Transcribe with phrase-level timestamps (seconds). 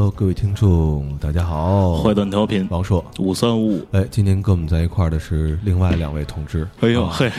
[0.00, 3.86] Hello，各位听众，大家好，坏蛋调频王硕，五三五五。
[3.92, 6.66] 哎，今天跟我们在一块儿的是另外两位同志。
[6.80, 7.30] 哎呦嘿，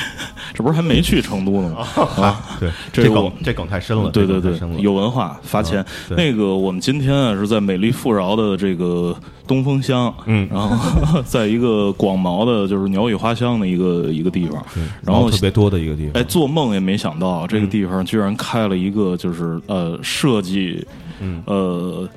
[0.54, 1.86] 这不是还没去成都呢吗？
[2.24, 5.84] 啊， 对，这梗这梗太深了，对对对有文化发钱。
[6.08, 9.14] 对那个我们今天啊是在美丽富饶的这个
[9.46, 16.12] 东风乡，嗯然后 在一个广袤的，就是鸟语花香的一个一个地方，对然后特别多的一个地方。
[16.14, 21.05] 哎，做梦也没想到这个地方居然开了一个就是呃设计，嗯
[21.46, 22.08] 呃，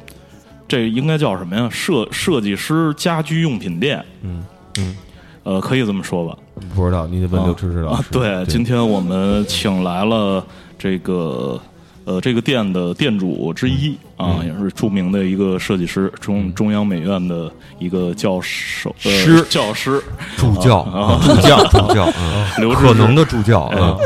[0.67, 1.67] 这应该叫什么呀？
[1.71, 4.45] 设设计师家居用品店，嗯
[4.77, 4.97] 嗯，
[5.43, 6.37] 呃，可以这么说吧？
[6.75, 10.45] 不知道，你得问刘知识老师。，啊对，今天我们请来了
[10.77, 11.59] 这个
[12.03, 19.41] 呃这个店的店主之一啊，也是著名的一个设计师，中中央美院的一个教授呃师。
[19.49, 20.03] 教师。
[20.37, 21.19] 助教啊。
[21.23, 22.45] 助教 助教，嗯。
[22.59, 23.79] 刘志可能的助教哎。
[23.79, 23.97] 啊，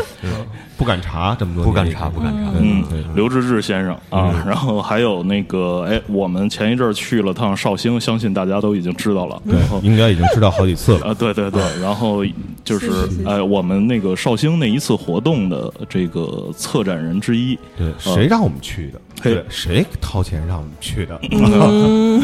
[0.83, 2.51] 不敢查这么多，不敢查，不敢查。
[2.59, 2.83] 嗯，
[3.15, 9.41] 刘志志先生啊，然后还有那个，哎，我们前一阵儿去了趟绍兴，相信大家都已经知道了。
[9.45, 11.07] 然后对，应该已经知道好几次了。
[11.07, 12.21] 啊，对对对，然后
[12.65, 12.91] 就是
[13.25, 18.99] 哎，我们那个绍兴那一次活动的这个策展人之一，对，谁让我们去的？
[19.23, 21.17] 对，谁掏钱让我们去的？
[21.31, 22.21] 嗯，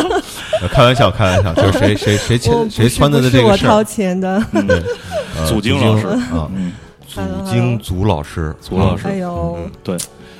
[0.72, 3.68] 开玩笑，开玩笑，就是谁谁谁我钱谁撺掇的这个事儿。
[3.68, 4.42] 掏钱的，
[5.46, 6.72] 祖经老师啊，嗯，
[7.12, 9.96] 祖经祖老师，祖老师哎呦，对，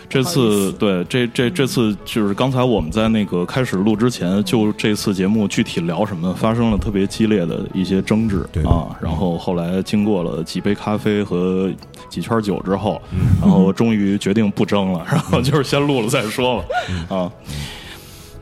[0.08, 11.68] 这次对这这这次就是刚才我们在那个开始录之前，就这次节目具体聊什么，发生了特别激烈的一些争执对啊，然后后来经过了几杯咖啡和
[12.08, 13.36] 几圈酒之后，嗯。
[13.40, 17.32] 然后终于决定不争了，然后就是先录了再说吧，嗯啊。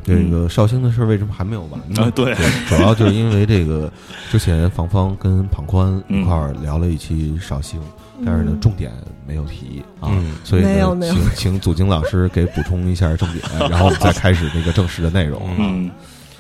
[0.05, 2.03] 这个绍兴的事儿为什么还没有完呢？
[2.03, 2.35] 啊对，
[2.67, 3.93] 主要就是因为这个，
[4.31, 7.79] 之前房芳跟庞宽嗯一块儿聊了一期绍兴，
[8.25, 8.93] 但是呢重点
[9.27, 15.43] 没有提啊，嗯所以呢，没有没有请请祖晶老师给补充一下重点，然后我们再开始那个正式的内容。
[15.59, 15.91] 嗯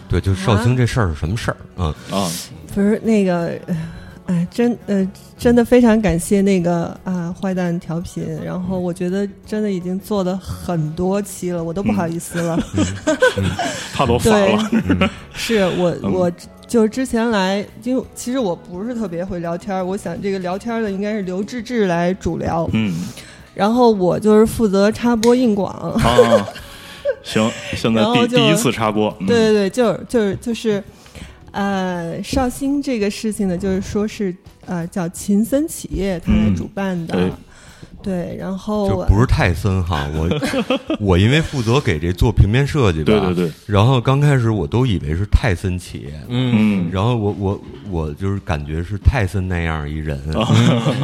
[0.08, 1.56] 对，就绍兴这事儿是什么事儿？
[1.76, 2.30] 嗯，啊
[2.74, 3.58] 不是那个，
[4.28, 8.24] 哎，真呃，真的非常感谢那个啊，坏蛋调频。
[8.44, 12.58] 然后我觉得真的已经做了很多期了，我都不好意思了。
[13.94, 16.30] 他都发对了，， 是我嗯我
[16.66, 22.94] 就是之前来，因为其实我不是特别会聊天儿，我想这个聊天儿的应该是刘志志来主聊，嗯
[23.54, 25.72] 然后我就是负责插播硬广。
[25.72, 26.46] 啊，
[27.24, 30.84] 行，现在第第一次插播，嗯对对对，就是就是就是，
[31.52, 34.34] 呃，绍兴这个事情呢，就是说是
[34.66, 37.32] 呃叫秦森企业他来嗯主办的，对
[38.00, 40.28] 对，然后就不是泰森哈，我
[41.00, 46.88] 我因为负责给这做平面设计吧，对对对，然后刚开始我都以为是泰森企业，嗯。
[46.92, 47.60] 然后我我
[47.90, 50.16] 我就是感觉是泰森那样一人，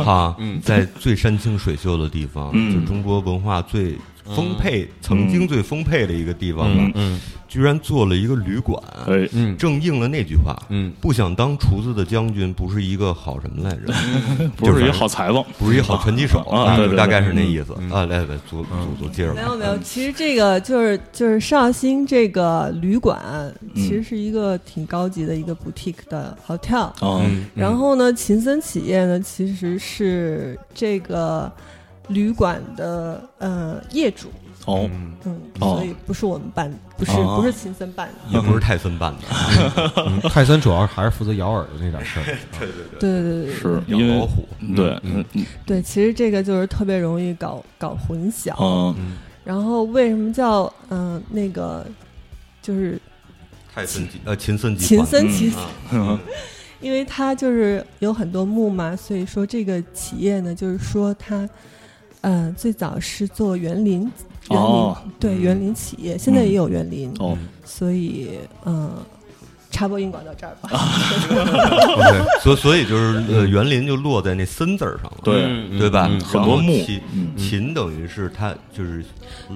[0.05, 2.73] 哈，在最山清水秀的地方，嗯。
[2.73, 7.21] 就中国文化最丰沛，曾经最丰沛的一个地方吧，嗯嗯。
[7.47, 9.57] 居然做了一个旅馆，哎嗯。
[9.57, 13.93] 正应了那句话，嗯，不想当厨子的将军不是一个好什么来着，
[14.57, 17.73] 不是一好裁缝，不是一好拳击手啊对对对大概是那意思。
[17.79, 17.91] 嗯。
[17.91, 18.07] 啊。
[18.07, 23.21] 来来，祖祖祖接着，没有没有，其实这个就是就是绍兴这个旅馆，
[23.61, 26.77] 嗯其实是一个挺高级的一个 boutique 的 hotel。
[26.79, 27.45] 啊嗯。
[27.55, 31.53] 然后呢，秦森企业呢其实是这个
[32.09, 34.29] 旅馆的呃业主，
[34.67, 34.89] 哦，
[35.25, 35.77] 嗯，哦。
[35.77, 37.39] 所以不是我们办，不是、哦。
[37.41, 38.15] 不是秦森办的。
[38.37, 42.25] 也不是泰森办的，嗯 泰森主要还是负责咬耳朵那点事儿。
[42.59, 43.45] 对对对。
[43.47, 45.25] 对，是养因为老虎，对，嗯。
[45.33, 48.55] 嗯对，其实这个就是特别容易搞搞混淆。
[48.97, 51.85] 嗯然后为什么叫嗯、那个
[52.63, 52.99] 就是
[53.75, 56.19] 泰森集呃秦森集秦森企啊嗯。
[56.81, 61.49] 因为它就是有很多木嘛，所以说这个企业呢，就是说它，
[62.25, 64.11] 呃，最早是做园林，园
[64.51, 67.37] 林、哦对园林企业，现在也有园林，哦。
[67.65, 68.91] 所以嗯、
[69.71, 70.71] 插播音广到这儿吧。
[72.43, 75.43] 所所以就是呃园林就落在那森字儿上了，对。
[75.45, 76.09] 嗯对吧？
[76.11, 79.05] 嗯很多木秦嗯秦等于是他就是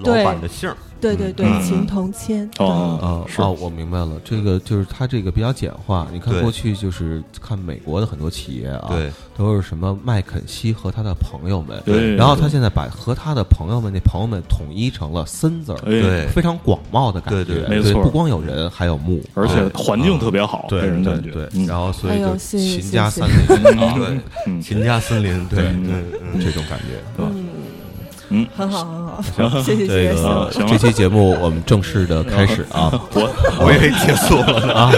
[0.03, 2.49] 老板的姓儿，对对对，嗯秦同签。
[2.59, 6.07] 哦哦哦，我明白了，这个就是它这个比较简化。
[6.11, 16.27] 你看过去就是看美国的很多企业啊，对，都是什么麦肯锡和他的朋友们，对然后他现在把和他的朋友们那朋友们统一成了森字儿，哎对。
[16.27, 18.01] 非常广袤的感觉，对对没错。
[18.03, 21.65] 不光有人，还有木，而且啊环境特别好，对人感觉对对，嗯。
[21.67, 24.61] 然后所以就秦家谢三谢林啊，对，嗯。
[24.61, 26.99] 秦家森林，对，对这种感觉。
[27.17, 27.38] 嗯
[28.29, 28.47] 嗯。
[28.55, 28.85] 很好
[29.37, 29.63] 很好，行。
[29.63, 33.29] 谢谢这，个这期节目我们正式的开始啊，我
[33.59, 34.73] 我以为结束了呢。
[34.73, 34.91] 啊！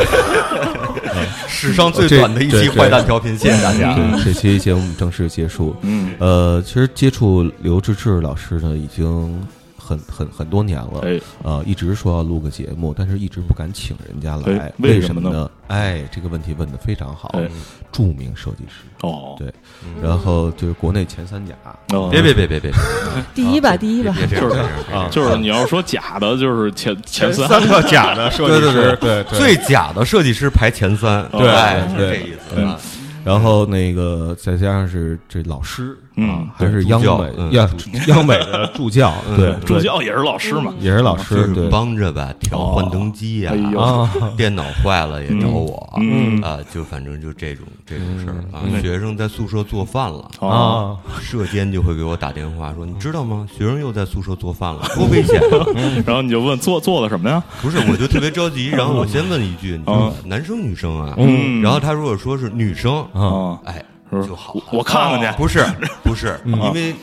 [1.47, 3.93] 史上最短的一期坏蛋调频，谢谢大家。
[3.93, 5.75] 对，这期节目正式结束。
[5.81, 6.13] 嗯。
[6.19, 9.45] 呃，其实接触刘志志老师呢，已经
[9.91, 15.49] 很很很很多年了，哎，呃，一直说要录个节目，但是一直不敢请人家来哎，为为什么呢？
[15.67, 17.49] 哎，这个问题问的非常好哎，
[17.91, 19.53] 著名设计师，哦，对，
[20.01, 21.53] 然后就是国内前三甲，
[21.93, 22.71] 哦别别别别别，
[23.35, 32.79] 第一吧，第一吧，就是这样啊 就是你要说假的，就是前前三，个假的设对对对对最假的设计师排前三，对哎是这意思对啊。
[33.23, 37.07] 然后那个再加上是这老师嗯啊，还是央美
[37.51, 37.69] 央
[38.07, 48.81] 央美的助教，对，助教也是老师嘛，也是老师，就是对帮着吧调幻灯机呀啊，电脑坏了也找我，嗯啊，就反正就这种这种事儿啊嗯。
[48.81, 53.47] 学生在宿舍做饭了，哦，啊，舍监就会给我打电话说：“你知道吗？
[53.57, 55.65] 学生又在宿舍做饭了，多危险啊！
[56.05, 57.41] ”然后你就问做做了什么呀？
[57.61, 64.55] 不是，我就特别着急，然后我先问一句：“你知道吗男生女生啊？”嗯然后他如果说是女生，啊，哎，是就好。
[64.71, 65.37] 我看看去。
[65.37, 65.65] 不是
[66.03, 66.93] 不是，因为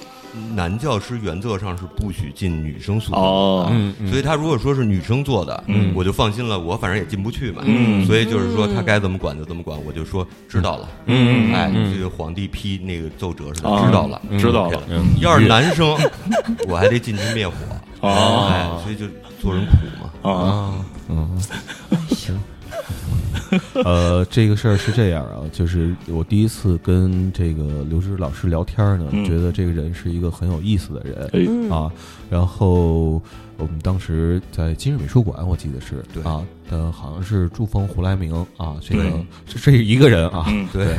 [0.55, 3.19] 男教师原则上是不许进女生宿舍的。
[3.21, 4.09] 哦，嗯嗯。
[4.11, 5.93] 所以他如果说是女生做的，嗯。
[5.97, 8.05] 我就放心了，我反正也进不去嘛，嗯。
[8.07, 14.83] 所以就是说他该怎么管就怎么管，我就说知道了，嗯哎，嗯这个皇帝批那个奏折似的，啊知道了，知道了。
[15.21, 15.97] 要是男生，
[16.69, 17.55] 我还得进去灭火，
[18.01, 18.49] 哦。
[18.53, 19.07] 哎，所以就
[19.41, 20.75] 做人苦嘛，啊，啊，
[21.09, 21.41] 嗯，
[22.11, 22.39] 行。
[23.85, 31.91] 呃，这个事儿是这样啊，就是我第一次跟这个刘芝老师聊天呢，嗯觉得这个人是一个很有意思的人啊。
[32.31, 33.23] 然后
[33.57, 39.03] 我们当时在今日美术馆，我记得是对啊，呃，好像是朱峰、胡来明啊，这个
[39.47, 40.95] 这这是一个人啊，嗯，对，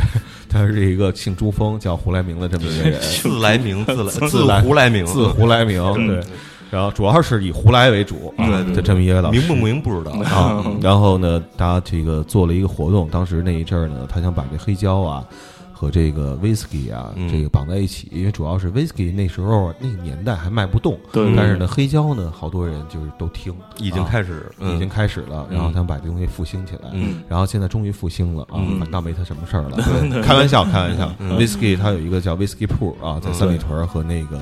[0.50, 6.24] 他是一个姓朱峰叫胡来明的这么一个人， 自来明，自来 自来胡来明，字胡来明，对。
[6.71, 15.24] 然后主要是以胡来为主啊，对对就这么一位老师，明不明不知道，啊，然后呢，他这个做了一个活动，当时那一阵儿呢，他想把这黑胶啊
[15.71, 17.30] 和这个 whisky 啊、嗯。
[17.31, 27.24] 这个绑在一起，因为主要是 whisky 那时候那个年代还卖不动，对但是呢，黑胶呢，好多人就是都听，已经啊开始，已经嗯开始了，然后他们把这东西复兴起来，嗯。
[27.30, 28.60] 然后现在终于复兴了啊，
[28.92, 29.77] 倒没他什么事儿了，
[30.12, 31.10] 对， 开玩笑，开玩笑。
[31.19, 34.38] 嗯，whisky 它有一个叫 whisky 铺啊，在三里屯儿和那个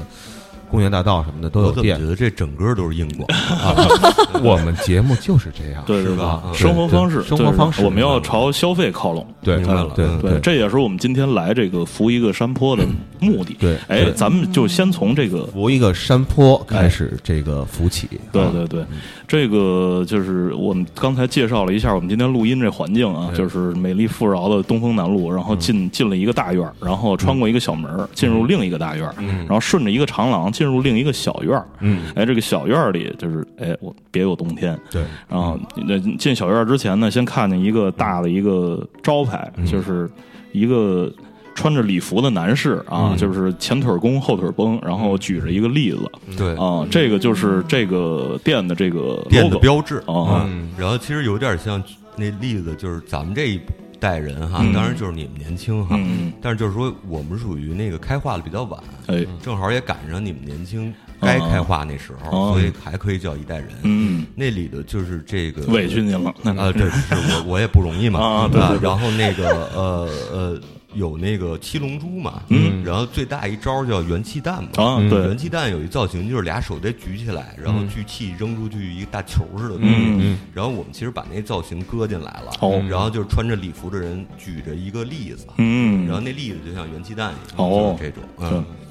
[0.70, 3.28] 公园大道什么的都有店我觉，得这整个都是硬广？
[4.44, 9.26] 我们节目就是这样，对对对是吧，生活方式，生活方式我们要朝消费靠拢。
[9.42, 12.84] 对，明白了对嗯对，这也是我们今天来这个扶一个山坡的
[13.20, 13.56] 目的。
[13.60, 18.68] 对哎，咱们就先从这个扶一个山坡开始这个扶起，啊对对。
[18.68, 18.86] 对，
[19.28, 31.68] 这个就是我们刚才介绍了一下我们今天录音这环境啊，就是美丽富饶的东风南路，然后进进了一个大院儿，然后穿过一个小门儿，进入另一个大院儿，然后顺着一个长廊进入另一个小院儿。
[31.82, 34.80] 嗯，哎，这个小院儿里就是哎，我别有洞天。
[34.90, 40.10] 对，然后那进小院儿之前呢，先看见一个大的一个招牌，就是
[40.54, 41.12] 一个
[41.58, 46.12] 穿着礼服的男士啊，就是前腿弓后腿绷，然后举着一个栗子。
[46.38, 49.98] 对，啊，这个就是这个店的这个店的标志。
[50.06, 50.46] 啊。
[50.46, 51.84] 嗯，然后其实有点像
[52.16, 53.60] 那例子，就是咱们这一
[54.00, 54.72] 代人哈，嗯。
[54.72, 63.70] 当然就是你们年轻哈，嗯，但是就是说我们属于那个开化的比较晚，哎，正好也赶上你们年轻该开化那时候，哦所以还可以叫一代人。
[63.82, 68.20] 嗯，那里的就是这个委屈您了，啊，对，是我我也不容易嘛。
[68.20, 70.62] 啊然后那个呃呃，
[70.98, 75.28] 有那个七龙珠嘛，嗯，然后最大一招叫元气弹嘛，啊，对。
[75.28, 79.96] 元，气弹有一造型，就是俩手得举起来，然后聚气扔出去一个大球似的东西。
[80.20, 82.84] 嗯然后我们其实把那造型搁进来了，哦。
[82.90, 87.96] 然后就是穿着礼服的人举着一个栗子，嗯，然后那栗子就像元气弹一样，哦。
[88.00, 88.24] 就是这种，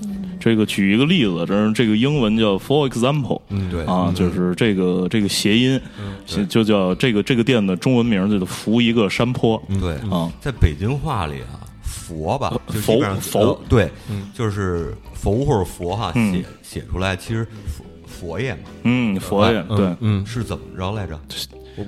[0.03, 3.85] 嗯，这个举一个例子，这是这个英文叫 for example，嗯对。
[3.85, 5.81] 啊，就是这个这个谐音，
[6.47, 9.61] 就叫这个这个店的中文名就叫扶一个山坡。
[9.81, 11.66] 对，啊，在北京话里啊，
[12.07, 13.91] 佛吧，就基本上佛呃对，
[14.35, 16.33] 就是佛或者佛哈，嗯。
[16.33, 21.19] 写写出来其实佛佛爷嘛，嗯，佛爷对嗯，嗯，是怎么着来着？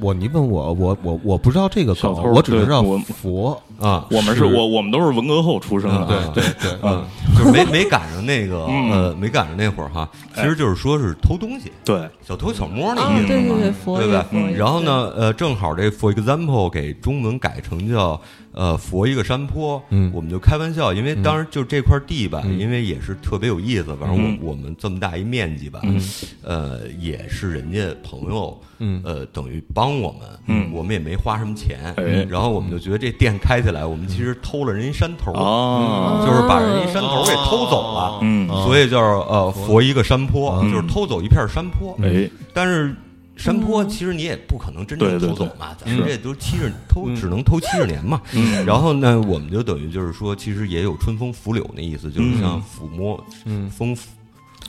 [0.03, 2.83] 我你问我，我我我不知道这个梗，我只知道
[3.23, 7.03] 佛，啊，我们是我我们都是文革后出生的对，对对，嗯，
[7.35, 8.91] 就是没没赶上那个嗯。
[8.91, 14.27] 呃，没赶上那会儿哈，其实就是说是偷东西，对，小偷小摸那啊，意思嘛，对对对，对吧？
[14.31, 14.55] 佛爷。
[14.55, 18.21] 然后呢，呃，正好这 for example 给中文改成叫
[18.59, 20.11] 呃佛一个山坡，嗯。
[20.13, 22.59] 我们就开玩笑，因为当时就这块地吧，嗯。
[22.59, 24.39] 因为也是特别有意思，反正我、嗯。
[24.43, 26.01] 我们这么大一面积吧，嗯。
[26.43, 29.01] 呃，也是人家朋友，嗯。
[29.05, 30.69] 呃，等于帮我们，嗯。
[30.73, 32.27] 我们也没花什么钱，哎。
[32.29, 40.73] 然后我们就觉得这店开起来，我们其实偷了人一山头，啊，就是把人一山头给偷走了，嗯，所以叫呃佛一个山坡，嗯。
[40.73, 42.93] 就是偷走一片山坡，哎，但是
[43.39, 48.21] 山坡其实你也不可能真正偷走嘛，咱们这都七十偷，只能偷七十 年嘛。
[48.33, 53.97] 嗯然后呢，我们就等于就是说，其实也有春风拂柳那意思，就是像抚摸嗯风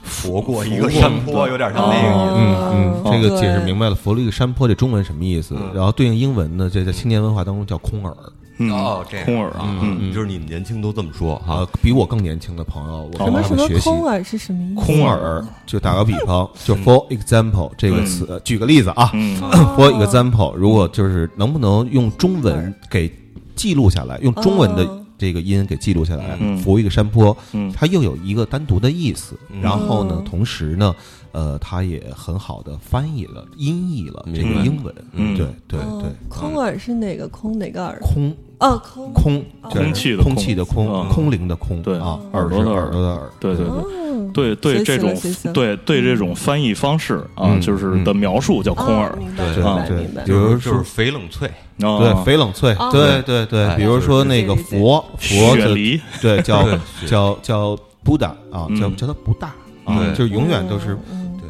[0.03, 2.71] 佛过一个山坡，有点像那个意思。
[2.73, 3.89] 嗯嗯，这个解释明白。
[3.89, 5.55] 了，佛了一个山坡这中文什么意思？
[5.57, 8.15] 嗯然后对应英文呢，这在青年文化当中叫空耳。
[8.59, 9.25] 嗯哦，这样。
[9.25, 11.37] 空耳啊，嗯就是你们年轻都这么说。
[11.45, 13.89] 哈啊。，比我更年轻的朋友，我跟什么什么他们学习。
[13.89, 14.81] 空耳是什么意思？
[14.85, 19.39] 空耳，就打个比方，就 for example 这个词，呃举个例子啊嗯，
[19.75, 23.11] for example，如果就是能不能用中文给
[23.55, 27.69] 记录下来，用中文的哦这个音给记录下来嗯，扶一个山坡，嗯。
[27.75, 29.61] 它又有一个单独的意思，嗯。
[29.61, 30.95] 然后呢哦，同时呢，
[31.31, 35.37] 呃，他也很好的翻译了、音译了这个英文，嗯。
[35.37, 37.57] 对对哦对，空耳是哪个空？
[37.57, 37.99] 哪个耳？
[38.01, 38.35] 空。
[38.59, 39.13] 哦，空。
[39.13, 39.43] 空。
[39.61, 40.33] 空气的空。
[40.33, 41.09] 空气的空，嗯。
[41.09, 41.97] 空灵的空，对。
[41.99, 42.91] 啊，耳朵的耳耳。
[42.91, 43.75] 朵的耳，对对对。
[43.75, 43.85] 哦
[44.31, 45.15] 对对，这种
[45.53, 49.09] 对对这种翻译方式啊，嗯就是的描述叫空耳。
[49.09, 50.25] 哦，明白对明白对。
[50.25, 50.31] 比。
[50.31, 52.89] 如就是说翡冷翠，啊对，翡冷翠，哦。
[52.91, 55.73] 对对对，哎比如说那个佛佛的，
[56.21, 58.79] 对，叫对叫叫布达啊，嗯。
[58.79, 59.51] 叫叫它不大
[59.89, 60.15] 啊，对。
[60.15, 60.97] 就永远都是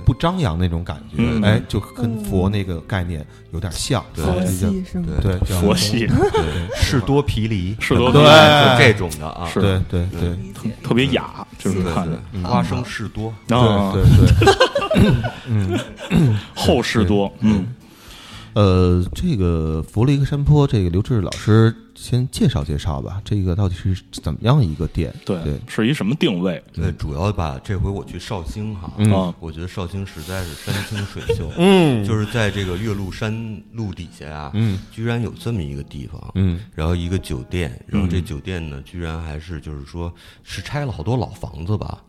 [0.05, 1.41] 不张扬那种感觉，嗯。
[1.43, 4.23] 哎，就跟佛那个概念有点像，对。
[4.25, 5.07] 佛系是吗？
[5.21, 10.07] 对佛系，对， 士多啤梨，士多啤梨就这种的啊，是对对。
[10.21, 10.37] 对
[10.83, 12.07] 特别雅，就是对看。
[12.43, 15.05] 花生士多，啊，对对
[16.09, 17.65] 对， 后士多，嗯
[18.59, 25.13] 呃，这个佛了一个山坡，这个刘志老师先介绍介绍吧，这个到底是怎么样一个店？
[25.23, 29.33] 对对，是一什么定位对，主要吧，这回我去绍兴哈，嗯啊？
[29.39, 40.13] 我觉得绍兴实在是山清水秀，嗯就是在这个岳麓山路底下啊，嗯居然有这么一个地方，嗯然后一个酒店，然后这酒店呢，居然还是就是说
[40.43, 42.03] 是拆了好多老房子吧，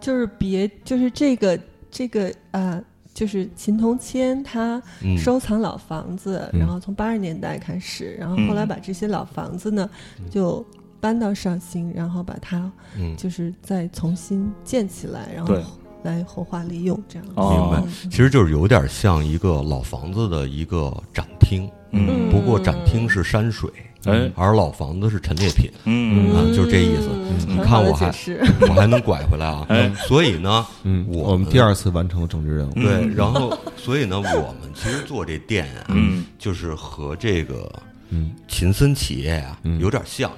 [0.00, 1.56] 就是别就是这个
[1.92, 2.82] 这个呃，
[3.16, 6.60] 就是秦同谦他嗯，收藏老房子，嗯。
[6.60, 9.88] 然后从八十年代开始，然后后来把这些老房子呢
[10.30, 10.62] 就
[11.00, 15.54] 搬到绍兴，然后把它嗯，就是再重新建起来，然后
[16.02, 17.82] 来活化利用这样明白。
[18.10, 22.30] 其实就是有点像一个老房子的一个展厅，嗯。
[22.30, 23.70] 不过展厅是山水，
[24.06, 25.70] 哎而老房子是陈列品。
[25.84, 28.12] 嗯啊就是这意思嗯你看我还。
[28.62, 29.90] 我还能拐回来啊哎！
[30.08, 32.74] 所以呢，嗯，我我们第二次完成了政治任务。
[32.74, 34.22] 对，然后所以呢，我
[34.60, 37.70] 们其实做这店啊，嗯就是和这个
[38.10, 38.30] 嗯。
[38.48, 39.80] 秦森企业啊嗯。
[39.80, 40.30] 有点像，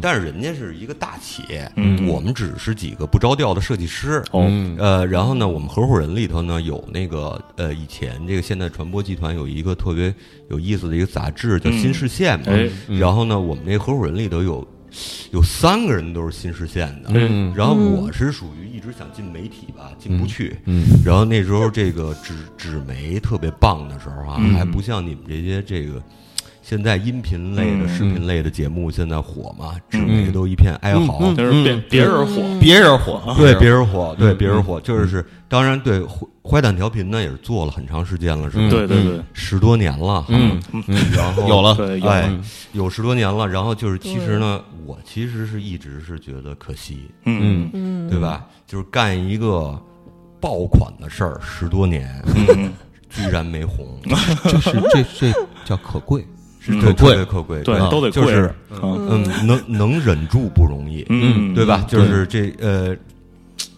[0.00, 2.06] 但是人家是一个大企业，嗯。
[2.06, 4.22] 我们只是几个不着调的设计师。
[4.30, 4.46] 哦。
[4.48, 10.14] 嗯呃，然后呢，我们合伙人里头呢有那个呃，以前这个现代传播集团有一个特别
[10.50, 14.66] 有意思的一个杂志叫《新视线》嘛，然后呢，我们那合伙人里头有
[15.32, 17.52] 有三个人都是新视线的，嗯。
[17.54, 20.56] 然后我是属于一直想进媒体吧，进不去。
[20.64, 20.86] 嗯。
[21.04, 24.54] 然后那时候这个纸纸媒特别棒的时候啊，嗯。
[24.54, 26.02] 还不像你们这些这个
[26.68, 31.20] 现在音频类的、嗯视频类的节目现在火嘛，纸媒都一片哀嚎。
[31.20, 38.64] 嗯就是别别人火，别人火，对别人火，对嗯别人火，就是当然对坏坏蛋调频呢也是做了很长时间了，是吧？
[38.64, 40.82] 嗯对对对，十多年了，嗯嗯。
[41.12, 41.76] 然后有了。
[41.76, 42.36] 对有哎，
[42.72, 47.70] 有十多年了，然后就是其实呢，我其实是一直是觉得可惜，嗯。
[47.74, 48.44] 嗯，对吧？
[48.66, 49.80] 就是干一个
[50.40, 52.72] 爆款的事儿十多年，嗯。
[53.08, 53.86] 居然没红，
[54.42, 55.32] 这是这这
[55.64, 56.26] 叫可贵，
[56.72, 61.84] 是嗯特特别可贵，对啊都得跪就是，嗯，能能忍住不容易，嗯对吧？
[61.88, 62.96] 就是这呃，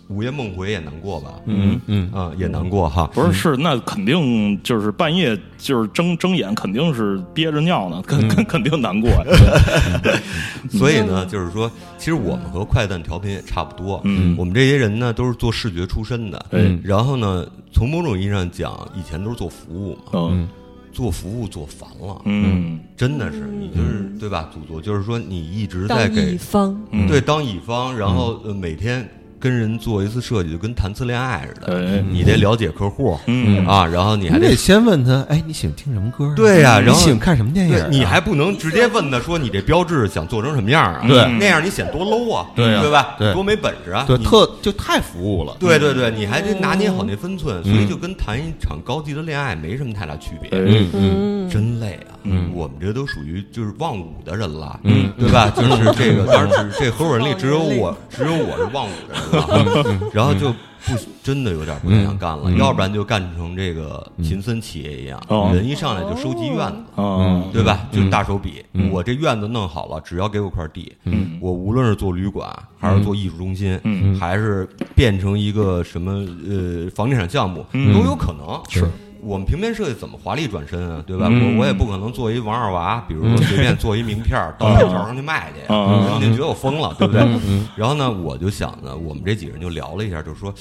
[0.09, 1.33] 午夜梦回也难过吧？
[1.45, 3.11] 嗯嗯啊，也难过哈。
[3.13, 9.25] 不是是，那肯定就是半夜就是睁睁眼，肯定是憋着尿呢，肯肯肯定难过呀。
[10.71, 14.01] 所以呢，就是说，其实我们和快蛋调频也差不多。
[14.05, 16.47] 嗯我们这些人呢，都是做视觉出身的。
[16.53, 20.49] 嗯然后呢，从某种意义上讲，以前都是做服务嘛，嗯
[20.93, 22.81] 做服务做烦了，嗯。
[22.97, 24.51] 真的是你就是对吧？
[24.53, 29.09] 祖祖就是说，你一直在给乙方，嗯，对当乙方，然后呃每天
[29.41, 31.79] 跟人做一次设计，就跟谈次恋爱似的。
[31.79, 36.35] 哎你得了解客户嗯啊，然后你还得你得先问他，哎，你喜欢听什么歌啊？
[36.37, 37.87] 对呀，然后你喜欢看什么电影啊？
[37.89, 41.05] 对，你还不能直接问他说你这标志想做成什么样啊？
[41.07, 43.15] 对那样你显多 low 啊，对啊对吧？
[43.19, 44.05] 对多没本事啊！
[44.07, 45.57] 对特就太服务了。
[45.61, 50.51] 对对对，你还得拿捏好那分寸，所以嗯就跟谈一场高级的恋爱没什么太大区别。
[50.51, 52.19] 哎嗯真累啊！
[52.25, 55.51] 嗯我们这都属于就是忘我的人了，嗯对吧？
[55.57, 62.57] 就是这个，当然只这合伙人里只有我，只有我是忘我的人了， 然后就不真的有点不太想干了，嗯。
[62.57, 65.51] 要不然就干成这个秦森企业一样，哦。
[65.55, 67.03] 人一上来就收集院子。
[67.03, 67.81] 啊对吧？
[67.93, 68.05] 嗯。
[68.05, 68.91] 就大手笔，嗯。
[68.91, 71.39] 我这院子弄好了，只要给我块地，嗯。
[71.41, 74.19] 我无论是做旅馆，还是做艺术中心，嗯。
[74.19, 76.13] 还是变成一个什么
[76.49, 77.93] 呃房地产项目，嗯。
[77.93, 78.61] 都有可能。
[78.69, 78.85] 是
[79.29, 81.05] 我们平面设计怎么华丽转身啊？
[81.07, 81.27] 对吧？
[81.31, 81.57] 嗯。
[81.57, 87.23] 我我也不可能做一王二娃，比如说随便做一名片儿 到天桥上去卖去，啊然后您觉得我疯了，对不对？
[87.47, 87.69] 嗯。
[87.77, 90.53] 然后呢，我就想呢，我们这几个人就聊了一下，就说，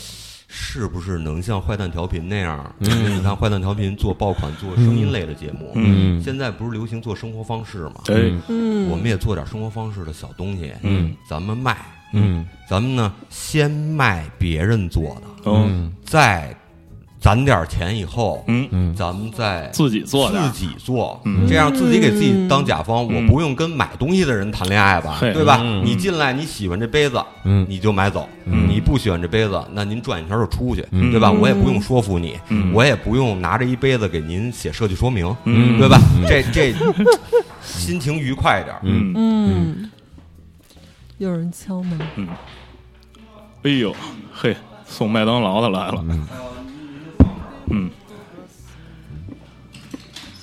[0.50, 2.74] 是不是能像坏蛋调频那样？
[2.80, 6.22] 你看坏蛋调频做爆款、做声音类的节目，嗯。
[6.22, 7.96] 现在不是流行做生活方式嘛？
[8.06, 11.78] 对，嗯，我们也做点生活方式的小东西，嗯，咱们卖，
[12.14, 12.46] 嗯。
[12.70, 15.94] 咱们呢先卖别人做的，嗯。
[16.04, 16.56] 再
[17.28, 18.96] 攒点钱以后，嗯，嗯。
[18.96, 21.46] 咱们再自己做自己做，嗯。
[21.46, 25.60] 这样自己给自己当甲方，我嗯不用跟买东西的人谈恋爱吧，对吧？
[25.62, 25.84] 嗯。
[25.86, 27.66] 你进来你喜欢这杯子，嗯。
[27.68, 28.70] 你就买走；嗯。
[28.70, 31.12] 你不喜欢这杯子，那您转一圈就出去，嗯。
[31.12, 31.30] 对吧？
[31.30, 32.72] 我也不用说服你，嗯。
[32.74, 35.78] 我也不用拿着一杯子给您写设计说明，嗯。
[35.78, 36.00] 对吧？
[36.26, 36.74] 这这
[37.62, 38.74] 心情愉快一点。
[38.84, 39.12] 嗯。
[39.18, 39.92] 嗯，
[41.18, 42.00] 有人敲门，
[43.64, 43.94] 哎呦，
[44.34, 44.56] 嘿，
[44.86, 46.06] 送麦当劳的来了，
[47.70, 47.90] 嗯。
[47.90, 47.90] 嗯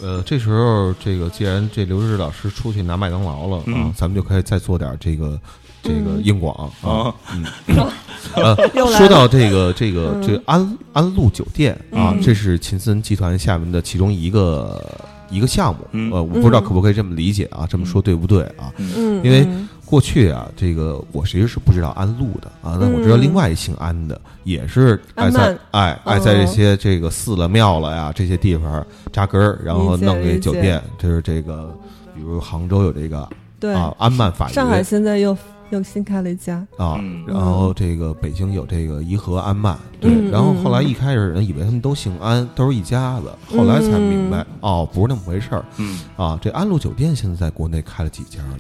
[0.00, 5.40] 呃，这时候这个既然这刘志老师出去拿麦当劳了啊嗯，咱们就可以再做点这个
[5.83, 7.14] 这个硬广啊。
[7.33, 7.47] 嗯，
[8.37, 8.54] 呃，
[8.99, 10.23] 说到这个这个嗯。
[10.23, 14.85] 这个安安陆酒店啊嗯，这是秦森集团下面的其中一个
[15.31, 15.81] 一个项目。
[15.93, 16.11] 嗯。
[16.12, 16.64] 呃，我不知道嗯。
[16.64, 18.71] 可不可以这么理解啊，这么说对不对啊？
[18.76, 23.23] 嗯，因为嗯过去啊，这个我其实是不知道安陆的啊，但我知道嗯。
[23.23, 25.59] 另外一姓安的，也是爱在安曼。
[25.71, 31.75] 爱爱在这哦些这个寺了庙了呀这些地方扎根儿，然后弄这酒店，就是这个，
[32.14, 33.29] 比如杭州有这个
[33.61, 35.37] 对，啊安曼法上海现在又
[35.71, 45.64] 又新开了一家，啊嗯，然后这个北京有这个颐和安曼，对，嗯然后嗯后来一开始人以为他们都姓安，都是一家子，后来才明白哦，不是那么回事儿。
[45.79, 46.00] 嗯。
[46.17, 46.38] 啊。
[46.43, 48.59] 这安陆酒店现在在国内开了几家了？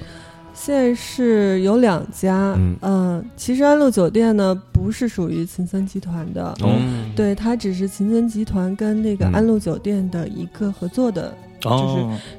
[0.54, 2.76] 现在是有两家，嗯。
[2.80, 6.80] 嗯，其实安陆酒店呢不是属于秦森集团的，哦。
[7.16, 9.32] 对，它只是秦森集团跟那个嗯。
[9.32, 11.70] 安陆酒店的一个合作的，就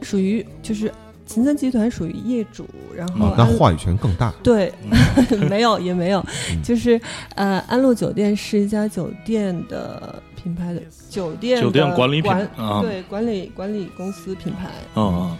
[0.02, 0.92] 是，属于就是
[1.26, 4.34] 秦森集团属于业主，然后啊，那话语权更大。
[4.42, 4.72] 对，
[5.50, 6.62] 没有也没有，嗯。
[6.64, 7.00] 就是
[7.36, 12.82] 呃，安陆酒店是一家酒店的品牌的酒店酒店管理品管啊。
[12.82, 15.36] 对管理管理公司品牌，哦，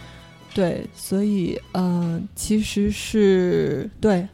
[0.56, 4.26] 对，所以呃，其实是对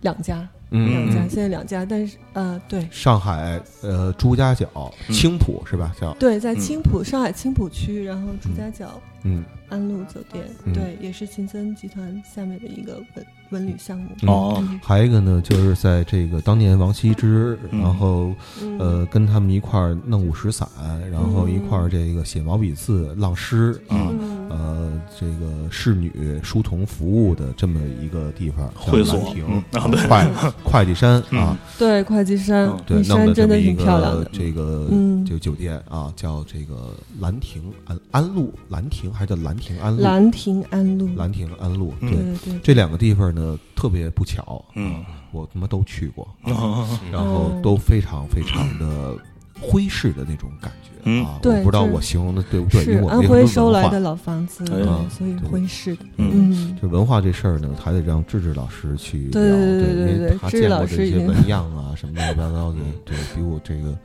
[0.00, 0.90] 两家，嗯。
[0.90, 2.84] 两家，嗯现在两家，但是呃，对。
[2.90, 4.68] 上海呃朱家角
[5.08, 5.94] 嗯青浦是吧？
[6.00, 6.12] 叫。
[6.14, 6.58] 对，在嗯。
[6.58, 9.00] 青浦、上海青浦区，然后朱家角。
[9.22, 10.72] 嗯安陆酒店，嗯。
[10.72, 14.10] 对，也是秦森集团下面的一个文文旅项目。
[14.22, 14.28] 嗯。
[14.28, 14.80] 哦，嗯。
[14.82, 17.80] 还有一个呢，就是在这个当年王羲之，嗯。
[17.80, 18.78] 然后嗯。
[18.78, 20.68] 呃跟他们一块儿弄五石散，
[21.10, 24.48] 然后一块儿这个写毛笔字、浪诗啊，嗯。
[24.48, 29.16] 呃这个侍女书童服务的这么一个地方，叫会所。
[29.16, 30.08] 兰亭嗯啊对。
[30.08, 32.70] 会会计山啊，对，会计山
[33.04, 34.24] 山真的一挺漂亮的。
[34.24, 35.24] 个这个嗯。
[35.24, 40.02] 这个酒店啊，叫这个兰亭安安陆兰亭，还是叫兰亭安陆？
[40.02, 46.86] 兰亭安路，兰亭安陆，嗯对，对对，这两个地方呢特别不巧，嗯，我他妈都去过， 哦。
[47.12, 49.16] 然后哦都非常非常的
[49.60, 51.24] 徽式的那种感觉嗯。
[51.24, 53.98] 啊，我不知道我形容的对不对，因是为我安徽收来的。
[54.00, 54.64] 老房子，
[55.10, 56.52] 所以对徽式的，嗯。
[56.52, 63.96] 嗯，就文化这事儿呢，还得让志志老师去聊，对对对对对志志他见过这些纹样啊什么乱七八糟的，对比我这个，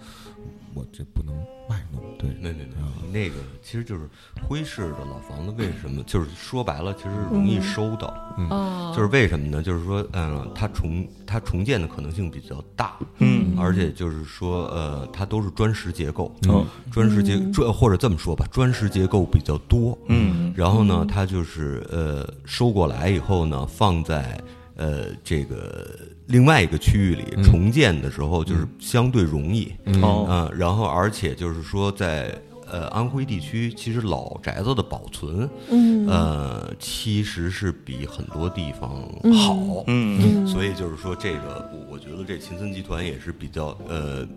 [0.74, 1.36] 我这不能
[1.72, 4.10] 卖弄，对，没没没，那个其实就是
[4.42, 6.04] 徽式的老房子，为什么？
[6.04, 8.14] 就是说白了，其实容易收到。
[8.38, 9.64] 嗯，就是为什么呢？
[9.64, 13.56] 就是说，嗯，它重它重建的可能性比较大，嗯。
[13.58, 17.54] 而且就是说，呃，它都是砖石结构，嗯砖石结嗯。
[17.54, 20.54] 砖或者这么说吧，砖石结构比较多，嗯。
[20.56, 24.42] 然后呢，它就是呃收过来以后呢，放在
[24.76, 25.88] 呃这个
[26.28, 27.44] 另外一个区域里嗯。
[27.44, 30.52] 重建的时候，就是相对容易，嗯。
[30.58, 32.34] 然后而且就是说在
[32.70, 36.08] 呃安徽地区，其实老宅子的保存，嗯。
[36.08, 40.46] 呃，其实是比很多地方嗯好，嗯。
[40.46, 44.28] 嗯，所以就是说这个，我我觉得这秦森集团也是比较呃。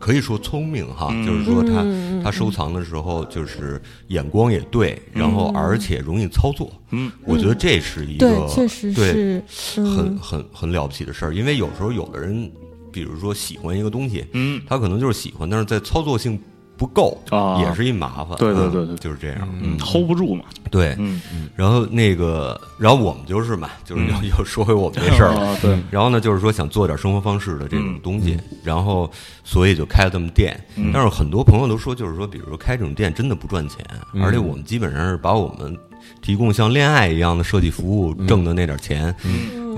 [0.00, 1.24] 可以说聪明哈，嗯。
[1.26, 1.84] 就是说他、
[2.24, 7.12] 他收藏的时候就是眼光也对，然后而且容易操作，嗯。
[7.24, 10.18] 我觉得这是一对个，确实对是，很嗯。
[10.18, 11.34] 很很了不起的事儿。
[11.34, 12.50] 因为有时候有的人，
[12.90, 14.60] 比如说喜欢一个东西，嗯。
[14.66, 16.40] 他可能就是喜欢，但是在操作性
[16.80, 18.28] 不够，啊也是一麻烦。
[18.30, 19.46] 嗯对对对对就是这样。
[19.62, 20.96] 嗯，hold 不住嘛，对。
[20.98, 21.20] 嗯，
[21.54, 25.44] 然后那个，然后我们就是嘛，就是又又说回我们这事儿了。
[25.52, 29.10] 啊对，然后呢，就是说想做点生活方式的这种东西，然后
[29.44, 30.58] 所以就开了这么店。
[30.76, 35.76] 嗯但是很多朋友都说，就是说，比如说开这种店真的不赚钱，嗯而且我们基本上是把我们
[36.22, 39.14] 提供像恋爱一样的设计服务挣的那点钱，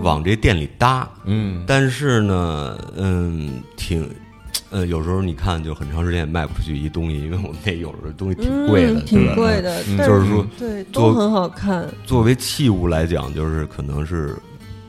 [0.03, 1.09] 往这店里搭。
[1.25, 4.09] 嗯但是呢，嗯，挺。
[4.71, 9.35] 呃，有时候你看，就很长时间也卖不出去一东西，因为我们那有时候东西挺贵的，嗯挺？
[9.35, 14.35] 贵的，嗯就是说对都很好看，作为器物来讲，就是可能是，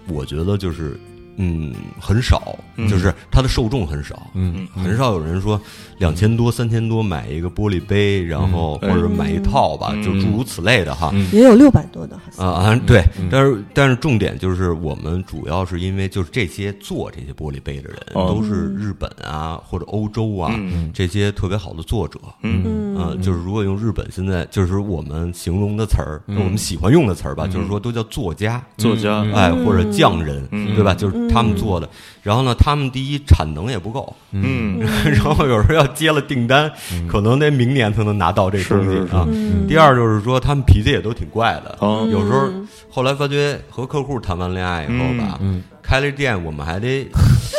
[0.08, 0.98] 我觉得就是
[1.38, 2.88] 嗯很少，嗯。
[2.88, 5.60] 就是它的受众很少，嗯很少有人说
[5.98, 9.02] 两千多、三千多买一个玻璃杯，然后或嗯。
[9.02, 10.04] 者买一套吧，嗯。
[10.04, 11.10] 就诸如此类的哈。
[11.14, 11.28] 嗯。
[11.32, 12.48] 也有六百多的，好像。
[12.48, 18.28] 啊啊，对嗯，但是但是重点就是我们主要是因为就是这些做这些玻璃杯的人哦。
[18.28, 20.92] 都是日本啊或者欧洲啊嗯。
[20.94, 22.96] 这些特别好的作者，嗯。
[22.98, 26.38] 啊，就是如果用日本现在就是我们形容的词儿，嗯。
[26.38, 29.22] 我们喜欢用的词儿吧，就是说都叫作家，作家。
[29.22, 30.76] 嗯哎，或者匠人，嗯。
[30.76, 30.94] 对吧？
[30.94, 31.90] 就是他们做的。
[32.22, 34.80] 然后呢，他们第一产能也不够，嗯。
[35.12, 36.72] 然后有时候要接了订单，
[37.08, 39.28] 可能得明年才能拿到这是东西啊。
[39.68, 42.08] 第二就是说，他们脾气也都挺怪的，哦。
[42.12, 42.50] 有时候
[42.90, 47.08] 后来发觉和客户谈完恋爱以后吧，嗯开了店，我们还得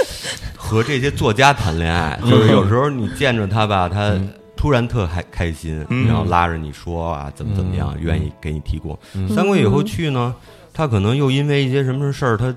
[0.57, 4.15] 和这些作家谈恋爱，就是有时候你见着他吧，他。
[4.57, 6.07] 突然特开开心，嗯。
[6.09, 8.01] 然后拉着你说啊，怎么怎么样，嗯。
[8.03, 8.99] 愿意给你提供。
[9.29, 10.35] 三个月以后去呢，
[10.73, 12.55] 他可能又因为一些什么事儿，他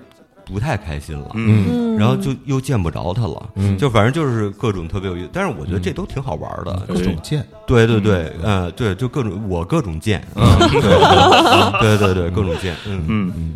[0.47, 1.65] 不太开心了，嗯。
[1.69, 3.77] 嗯，然后就又见不着他了，嗯。
[3.77, 5.29] 就反正就是各种特别有意思。
[5.33, 10.45] 但是我觉得这都挺好玩的，各种见，对对对，嗯，对，就各种我各种见，嗯，
[11.81, 13.03] 对对对对，各种见，嗯。
[13.07, 13.55] 嗯。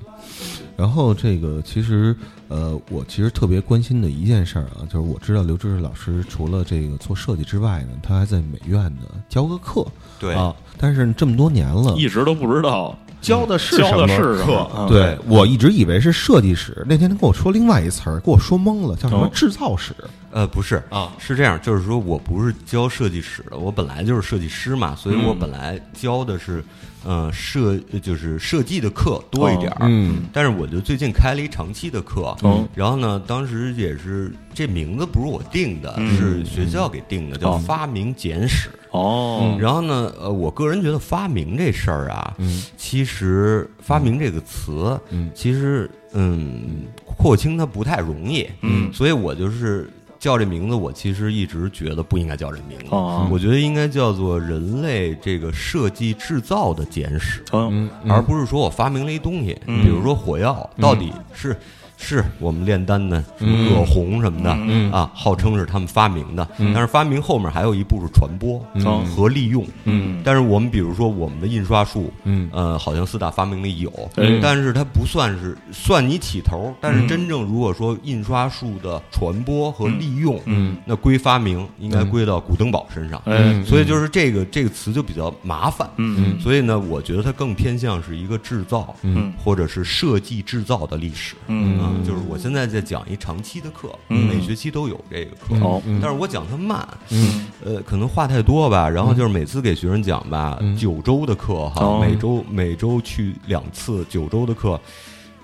[0.77, 2.15] 然后这个其实
[2.47, 9.85] 呃，我其实特别关心的一件事儿啊，就是我知道刘知识老师除了这个做设计之外呢，他还在美院呢教个课。
[10.19, 10.33] 对。
[10.33, 10.55] 啊。
[10.79, 14.67] 但是这么多年了，一直都不知道教的是教的什么是课？
[14.75, 14.87] 嗯。
[14.87, 15.17] 对。
[15.27, 19.29] 我一直以为是设计史，那天他跟我说另外一词儿，给我说懵了，叫什么哦。
[19.33, 19.93] 制造史
[20.31, 21.11] 呃，不是啊？
[21.19, 26.63] 是这样，就是说我不是教设计史的，我本来就是设计师嘛，所以我嗯本来教的是，
[27.03, 38.69] 呃，设就是设计的课多一点儿，嗯但是我就最近开了一长期的课，哦然后呢，当时也是这名字不是我定的，嗯是学校给定的，叫哦发明简史。
[38.91, 49.89] 哦然后呢，呃，我个人觉得发明这事儿啊，嗯其实发明这个词，嗯其实嗯，廓清它不太容易，嗯所以我就是
[50.21, 53.27] 叫这名字，我其实一直觉得不应该叫这名字，哦。
[53.31, 57.43] 我觉得应该叫做人类这个设计制造的简史。
[57.51, 59.81] 嗯嗯，而不是说我发明了一东西，嗯。
[59.81, 61.57] 比如说火药，到底是
[62.01, 66.73] 是我们炼丹的什么嗯葛洪什么的、嗯啊，号称是他们发明的，嗯。
[66.73, 69.05] 但是发明后面还有一步是传播、嗯。
[69.05, 69.63] 和利用。
[69.83, 70.19] 嗯。
[70.23, 72.49] 但是我们比如说我们的印刷术，嗯。
[72.51, 74.39] 呃，好像四大发明里有，哎。
[74.41, 76.73] 但是它不算是算你起头。
[76.81, 80.75] 但是真正如果说印刷术的传播和利用，嗯。
[80.85, 83.21] 那归发明应该归到古登堡身上。
[83.25, 83.63] 嗯。
[83.63, 85.87] 所以就是这个这个词就比较麻烦。
[85.97, 86.39] 嗯。
[86.39, 89.31] 所以呢，我觉得它更偏向是一个制造，嗯。
[89.37, 91.35] 或者是设计制造的历史。
[91.47, 94.27] 嗯啊，就是我现在在讲一长期的课，嗯。
[94.27, 95.81] 每学期都有这个课。
[96.01, 98.89] 但是我讲它慢，嗯呃，可能话太多吧。
[98.89, 100.75] 然后就是每次给学生讲吧，嗯。
[100.77, 101.99] 九周的课哈，哦。
[102.01, 104.79] 每周每周去两次，九周的课，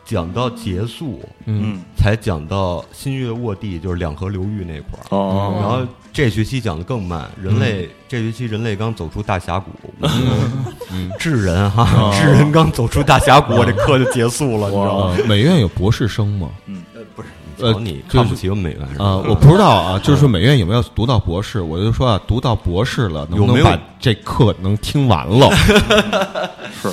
[0.07, 5.03] 讲到结束嗯才讲到新月沃地，就是两河流域那块儿。
[5.15, 9.69] 哦然后这学期讲的更慢，人类这学期人类刚走出大峡谷，
[10.91, 15.11] 嗯 智人哈哦，智人刚走出大峡谷，我这课就结束了，你知道吗？
[15.13, 16.49] 啊，美院有博士生吗？
[16.95, 17.27] 呃，不是，
[17.59, 19.05] 呃你看不起我们美院是吧？
[19.05, 21.61] 啊，我不知道啊， 就是说美院有没有读到博士？
[21.61, 25.49] 我就说啊，读到博士了，能不有没有能把这课能听完了？
[26.81, 26.89] 是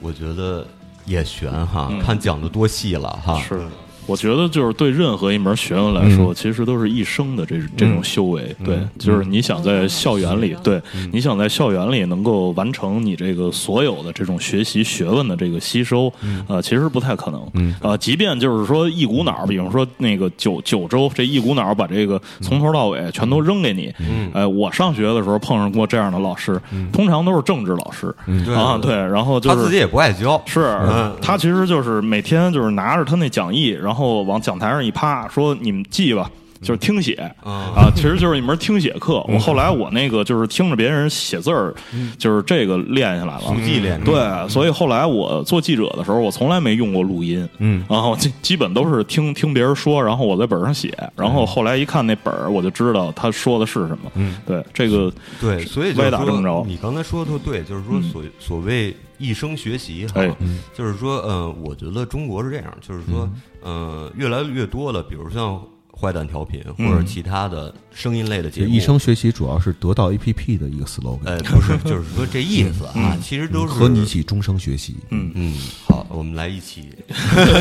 [0.00, 0.64] 我觉得
[1.04, 3.40] 也悬哈嗯，看讲的多细了哈。
[3.40, 3.66] 是。
[4.06, 8.54] 我觉得就是对任何一门学问来说，其实都是一生的这这种修为。
[8.64, 10.80] 对，就是你想在校园里，对，
[11.12, 16.12] 你想在校园里能够完成你这个所有的这种学习学问的这个吸收，
[16.48, 17.48] 呃，其实不太可能。
[17.54, 17.74] 嗯。
[17.80, 23.92] 呃，即便就是说一股脑儿，比方说那个九九州这一股脑儿把这个从头到尾全都扔给你。
[24.00, 24.30] 嗯。
[24.34, 26.60] 呃，我上学的时候碰上过这样的老师，
[26.92, 28.14] 通常都是政治老师。
[28.44, 31.14] 对啊，对，然后就是他自己也不爱教，是嗯。
[31.20, 36.30] 他其实就是每天就是拿着他那讲义，然后然后往讲台上一趴，说你们记吧。
[36.62, 39.24] 就是听写啊啊，其实就是一门听写课。
[39.28, 41.74] 我后来我那个就是听着别人写字儿，
[42.16, 43.54] 就是这个练下来了速。
[43.56, 44.00] 记练。
[44.04, 54.10] 对，所以后来我做记者的时候，我从来没用过录音，嗯，然后基基本都是听听别人说，然后我在本上写，然后后来一看那本儿，我就知道他说的是什么。
[54.14, 60.34] 嗯，对，这个对，所以就是歪打正着，你刚才说的特对，就是说所所谓一生学习哈哎，
[60.74, 63.28] 就是说，呃，我觉得中国是这样，就是说，
[63.62, 65.60] 呃，越来越多的，比如像
[66.02, 74.96] 坏蛋调频或者其他的声音类的节目，这一生学习主要是得到 APP 的一个 slogan，呃，不是，就是说这意思啊，其实都是和你一起终生学习。
[75.10, 75.54] 嗯嗯，
[75.86, 76.88] 好，我们来一起。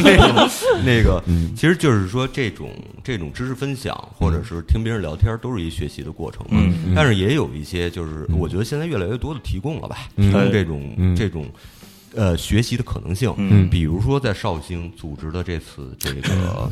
[0.03, 0.49] 那个
[0.83, 1.53] 那个，嗯。
[1.55, 2.71] 其实就是说这种
[3.03, 6.59] 这种知识分享，或者是听别人聊天，都是一学习的过程嘛。
[6.59, 10.31] 嗯但是也有一些，就是我觉得现在越来越多的提供了吧，嗯。
[10.31, 11.15] 提供这种嗯。
[11.15, 11.45] 这种
[12.15, 13.31] 呃学习的可能性。
[13.37, 13.69] 嗯。
[13.69, 16.71] 比如说在绍兴组织的这次这个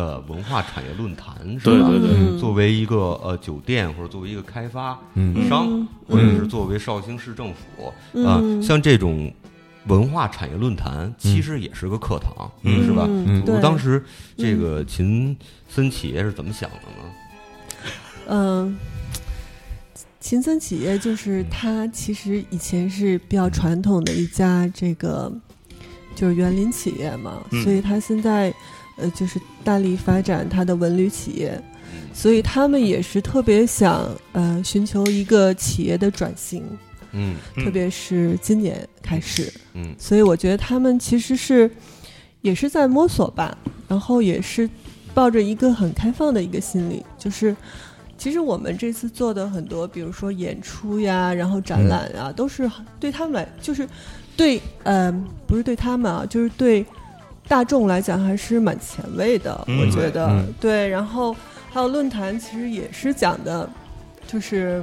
[0.00, 1.88] 呃文化产业论坛，是吧？
[1.88, 2.08] 对对。
[2.08, 2.38] 对嗯。
[2.38, 5.46] 作为一个呃酒店或者作为一个开发嗯。
[5.46, 5.88] 商，嗯。
[6.08, 7.88] 或者是作为绍兴市政府
[8.24, 9.32] 啊、嗯像这种
[9.86, 12.84] 文化产业论坛，其实也是个课堂，嗯。
[12.84, 13.04] 是吧？
[13.06, 13.44] 嗯。
[13.44, 13.54] 对。
[13.54, 14.02] 我当时
[14.38, 15.36] 这个秦
[15.68, 17.12] 森企业是怎么想的呢？
[18.28, 18.78] 嗯，
[20.18, 25.30] 秦森企业就是它，其实以前是比较传统的一家这个
[26.14, 27.62] 就是园林企业嘛，嗯。
[27.62, 28.54] 所以它现在
[28.96, 31.60] 呃就是大力发展它的文旅企业，
[32.12, 36.62] 所以他们也是特别想呃寻求一个企业的转型，
[37.12, 39.94] 嗯嗯特别是今年开始，嗯。
[39.98, 41.70] 所以我觉得他们其实是
[42.42, 43.56] 也是在摸索吧，
[43.88, 44.68] 然后也是
[45.12, 47.54] 抱着一个很开放的一个心理，就是
[48.16, 53.88] 其实我们这次做的很多，比如说演出呀，然后展览啊，都是对他们来，就是
[54.36, 55.10] 对呃
[55.46, 56.84] 不是对他们啊，就是对
[57.50, 60.88] 大众来讲还是蛮前卫的，嗯我觉得、嗯对。
[60.88, 61.34] 然后
[61.72, 63.68] 还有论坛，其实也是讲的，
[64.26, 64.80] 就是。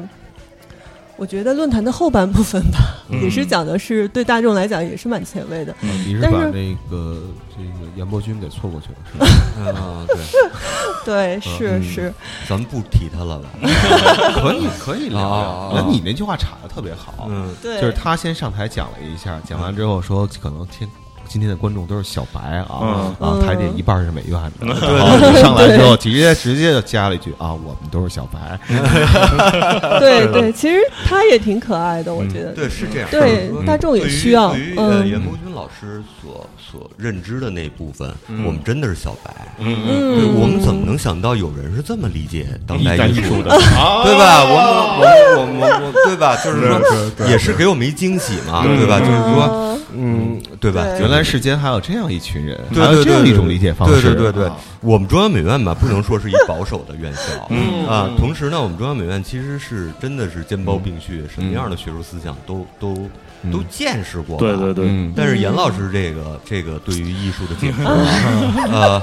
[1.19, 2.77] 我觉得论坛的后半部分吧，
[3.10, 5.73] 嗯也是讲的是对大众来讲也是蛮前卫的。
[5.82, 9.82] 你是把那个这个严伯君给错过去了是吧？
[9.82, 10.06] 啊，
[11.03, 12.13] 对，对，是嗯是，
[12.47, 13.49] 咱们不提他了吧？
[14.39, 15.82] 可以可以聊啊聊。
[15.82, 20.88] 那你那句话插的特别好，嗯对，就是他先上台讲了一下，讲完之后说可能听
[21.28, 22.88] 今天的观众都是小白啊嗯。
[22.90, 23.46] 啊，嗯。
[23.46, 24.98] 台底下一半是美院的，对。
[24.98, 28.58] 然后上来之后直接直接就加了一句啊，我们都是小白，
[30.00, 32.52] 对对，其实他也挺可爱的，我觉得。
[32.54, 33.10] 对，是这样。
[33.12, 35.08] 对大众也需要呃嗯。
[35.08, 38.46] 严伯君老师所所认知的那部分，嗯。
[38.46, 39.34] 我们真的是小白。
[39.60, 43.50] 嗯对，嗯，我们怎么能想到有人是这么理解当代代艺术的？
[44.06, 44.44] 对吧？
[44.44, 46.36] 我我我我我我，对吧？
[46.44, 48.78] 就是说，也是给我们一惊喜嘛，对。
[48.78, 49.00] 对吧？
[49.00, 50.40] 就是说，嗯。
[50.40, 50.84] 嗯，对吧？
[50.84, 51.00] 对。
[51.02, 54.48] 原来世间还有这样一群人，对还有对对对这样一种理解方式，对对对对。
[54.48, 57.88] 啊，我们中央美院吧，不能说是一保守的院校，嗯。
[57.88, 63.10] 啊，同时呢，我们中央美院其实是真的是兼包并蓄，什么样的学术思想都都
[63.43, 63.52] 嗯。
[63.52, 65.13] 都见识过吧，对对对，嗯。
[65.15, 67.86] 但是严老师这个这个对于艺术的解说
[68.76, 69.00] 啊，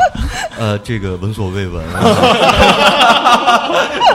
[0.58, 1.84] 呃呃，这个闻所未闻，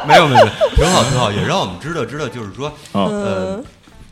[0.07, 3.63] 没有没有，挺好挺好，也让我们知道知道，就是说，啊呃嗯，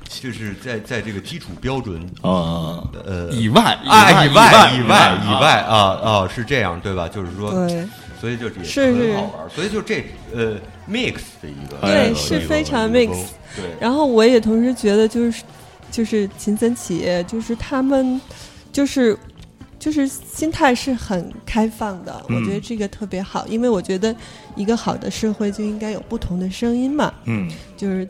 [0.08, 5.76] 就是在在这个基础标准啊，呃以外啊以外以外以以外啊。
[6.04, 7.08] 啊是这样对吧？
[7.08, 7.88] 就是说，对。
[8.20, 10.56] 所以就也是是很好玩，所以就这呃
[10.89, 13.10] mix 的一个对是非常 mix
[13.56, 15.43] 对，然后我也同时觉得，就是
[15.91, 18.20] 就是秦森企业，就是他们
[18.74, 19.15] 就是
[19.78, 22.38] 就是心态是很开放的，嗯。
[22.38, 24.15] 我觉得这个特别好，因为我觉得
[24.56, 28.08] 一个好的社会就应该有不同的声音嘛，嗯，就是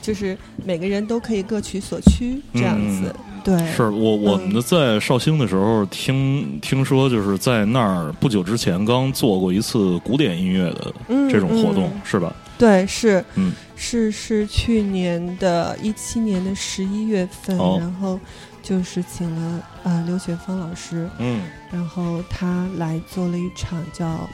[0.00, 12.00] 就是每个人都可以各取所需这样子，对，是我我们在绍兴的时候听听说，就是在那儿不久之前刚做过一次古典音乐的嗯这种活动，嗯。
[12.04, 12.34] 是吧？
[12.58, 13.52] 对，是，嗯。
[13.76, 17.78] 是是去年的一七年的十一月份，哦。
[17.80, 18.20] 然后
[18.62, 21.42] 就是请了呃刘雪峰老师，嗯。
[21.72, 24.28] 然后他来做了一场叫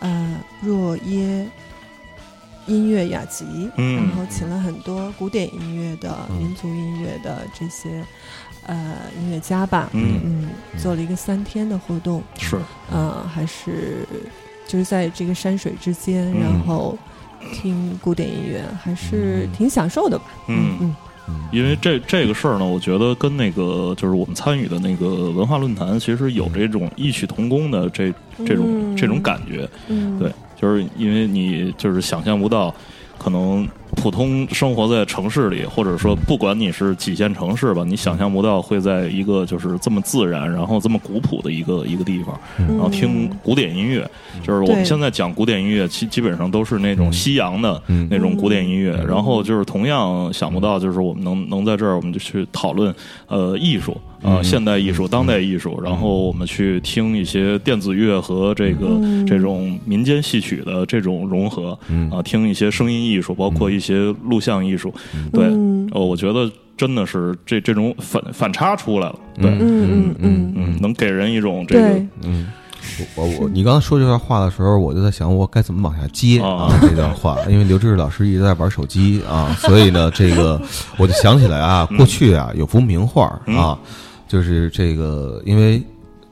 [0.00, 1.48] 呃若耶
[2.70, 3.44] 音乐雅集，
[3.76, 3.96] 嗯。
[3.96, 8.02] 然后请了很多古典音乐的、嗯民族音乐的这些
[8.66, 12.56] 呃音乐家吧，嗯嗯，做了一个三天的活动，是。
[12.90, 14.06] 呃，还是
[14.66, 16.40] 就是在这个山水之间，嗯。
[16.40, 16.96] 然后
[17.52, 19.52] 听古典音乐，还是嗯。
[19.52, 20.24] 挺享受的吧。
[20.48, 20.76] 嗯。
[20.80, 20.94] 嗯
[21.28, 21.40] 嗯。
[21.52, 28.12] 因为这这个事儿呢，我觉得跟那个就是我们参与的那个文化论坛，其实有这种异曲同工的这
[28.44, 28.96] 这种、嗯。
[28.96, 29.68] 这种感觉。
[29.88, 32.74] 嗯，对，就是因为你就是想象不到，
[33.18, 44.08] 可能普通生活在城市里，或者说不管你是几线城市吧，你想象不到会在一个就是这么自然，然后这么古朴的一个一个地方，嗯，然后听古典音乐。
[44.42, 48.06] 就是我们现在讲古典音乐，基基本上都是那种西洋的嗯。
[48.10, 48.94] 那种古典音乐。
[49.00, 49.06] 嗯。
[49.06, 52.94] 然后就是同样想不到，就是我们能能在这儿，我们就去讨论
[53.26, 54.44] 呃艺术啊、嗯。
[54.44, 59.26] 现代艺术、当代艺术，然后我们去听一些电子乐和这个、嗯。
[59.26, 62.08] 这种民间戏曲的这种融合嗯。
[62.10, 64.92] 啊、听一些声音艺术，包括一些录像艺术。
[65.32, 65.88] 对，嗯。
[65.92, 69.18] 呃，我觉得真的是这这种反反差出来了。
[69.40, 71.88] 对，嗯嗯嗯嗯，能给人一种这个，
[72.22, 72.46] 嗯，
[73.16, 76.48] 我我我，你刚才说这段话的时候，我就在想，我该怎么往下接啊。
[76.66, 80.60] 啊这段话， 因为刘志老师一直在玩手机啊，所以呢，这个
[80.96, 83.76] 我就想起来啊，过去啊有幅名画啊，
[84.28, 85.82] 就是这个，因为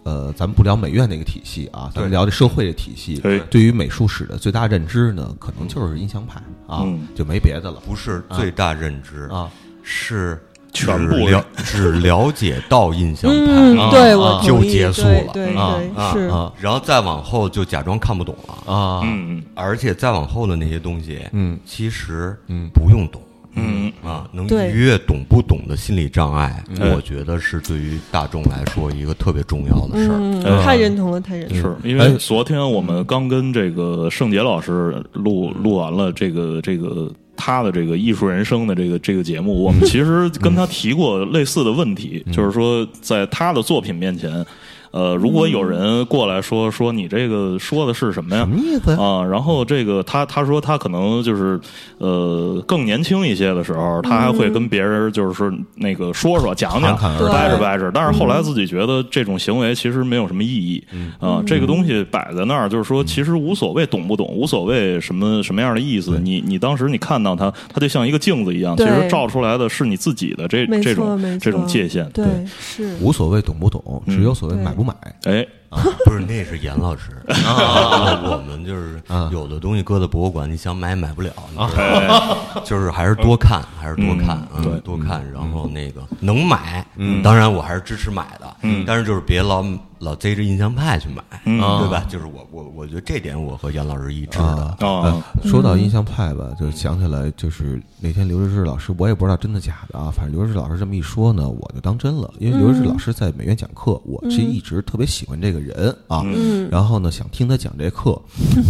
[0.08, 3.16] 呃，咱们不聊美院那个体系啊，咱们聊这社会的体系。
[3.18, 7.78] 对对于美术史的最大认知呢，可能就是印象派啊嗯，就没别的了。
[7.86, 9.50] 不是最大认知啊。
[9.82, 10.42] 是
[10.72, 15.30] 全部了 只了解到印象派，嗯，对我啊就结束了。
[15.34, 16.12] 对对啊对啊。
[16.12, 16.18] 是。
[16.28, 21.58] 啊然后再往后就假装看不懂了，啊，嗯而且再往后的那些东西，嗯。
[21.66, 22.70] 其实嗯。
[22.72, 23.20] 不用懂。
[23.58, 30.16] 嗯啊，能对逾越懂不懂的心理障碍，嗯我觉得是对于大众来说一个特别重要的事儿。
[30.18, 31.78] 嗯，呃太认同了，太认同了。
[31.82, 44.44] 是因为昨天我们刚跟这个盛杰老师录录完了这个这个他的这个艺术人生的这个这个节目，我们其实跟他提过类似的问题，就是说在他的作品面前。
[44.90, 48.42] 呃，如果有人过来说说你这个说的是什么呀？
[48.42, 48.90] 什么意思？
[48.92, 48.98] 呀？
[48.98, 51.60] 啊，然后这个他他说他可能就是
[51.98, 60.82] 呃更年轻一些的时候，他还会跟别人就是说那个说说讲讲掰扯掰扯，但是后来自己觉得这种行为其实没有什么意义。
[61.20, 72.24] 啊，这个东西摆在那儿，就是说其实无所谓懂不懂，无所谓什么什么样的意思，你你当时你看到他，他就像一个镜子一样，其实照出来的是你自己的这这种这种界限，对。
[72.58, 72.96] 是。
[73.00, 74.94] 无所谓懂不懂，只有所谓买不买。
[75.24, 75.44] 哎，
[76.04, 77.10] 不是，那是严老师
[77.44, 86.86] 啊，我们就是啊有的东西搁在博物馆，你想买买不了，你知道吗哎，就是还是多看，还是多看，嗯对多看，然后那个能买，
[87.24, 89.64] 当然我还是支持买的，嗯但是就是别老
[89.98, 92.04] 老贼着印象派去买，嗯对吧？
[92.08, 106.68] 就是我我我觉得这点我和杨老师一致的啊，哦呃，说到印象派吧，就想起来，就是那天刘志志老师，我也不知道真的假的啊，反正刘志志老师这么一说呢，我就当真了，因为刘志志老师在美院讲课，我是一直特别喜欢这个人啊，嗯。
[106.70, 108.20] 然后呢想听他讲这课，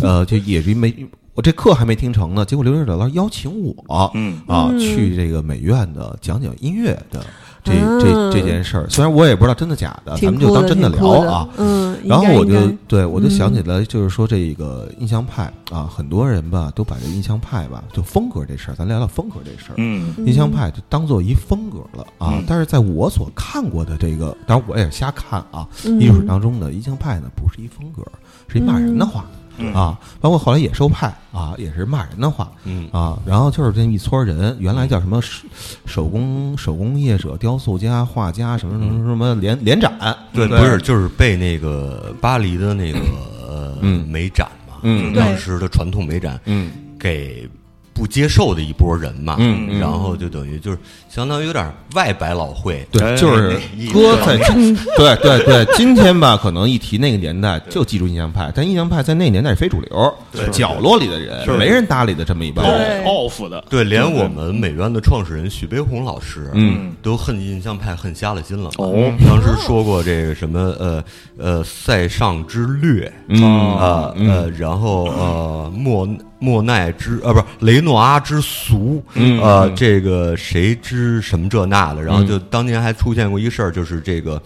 [0.02, 0.94] 呃，就也是没
[1.34, 7.24] 我这课还没听成呢，结果刘志志老师邀请我，嗯啊，嗯去这个美院的讲讲音乐的
[7.68, 12.54] 这啊这这件事儿，虽然我也不知道真的假的，咱们就当真的聊啊，嗯，然后我就
[12.86, 19.74] 对我就想起嗯来，就是说这个印象派啊，很多人吧都把这印象派吧，就风格这事儿，咱聊聊风格这事儿。
[19.76, 20.14] 嗯。
[20.26, 26.00] 印象派就当做一风格了啊嗯，但是在我所看过的这个，当然我也瞎看啊，嗯。
[26.00, 28.02] 艺术史当中的印象派呢，不是一风格，
[28.48, 29.38] 是一骂人的话嗯
[29.74, 32.88] 啊，包括后来野兽派啊，也是骂人的话嗯。
[32.92, 35.46] 啊，然后就是这一撮人，原来叫什么手
[35.86, 42.98] 手工手工业者、雕塑家、画家什么什么什么联联展，对，不是，就是被那个巴黎的那个
[43.46, 44.06] 呃嗯。
[44.08, 45.12] 美展嘛，嗯。
[45.12, 46.70] 当时的传统美展嗯。
[46.98, 47.48] 给
[47.98, 49.80] 不接受的一波人嘛，嗯嗯。
[49.80, 53.58] 然后就等于就是相当于有点外百老汇，对，哎就是
[53.92, 60.14] 搁在今对对对，今天吧，可能一提那个年代就记住印象派，但印象派在那个年代是非主流，
[60.52, 63.02] 角落里的人，没人搭理的这么一帮人。
[63.02, 63.10] 对。
[63.10, 68.70] off 的，对，连我们美院的创始人许悲鸿老师，嗯，都恨印象派恨瞎了心了。
[68.78, 69.12] 哦。
[69.26, 71.04] 当时说过这个什么呃
[71.36, 73.76] 呃塞尚之略，嗯。
[73.76, 76.06] 啊呃，然后呃莫
[76.38, 84.40] 莫奈之呃不是雷诺阿之俗，嗯呃这个谁之什么这那的，然后就当年还出现过一个事儿，就是这个。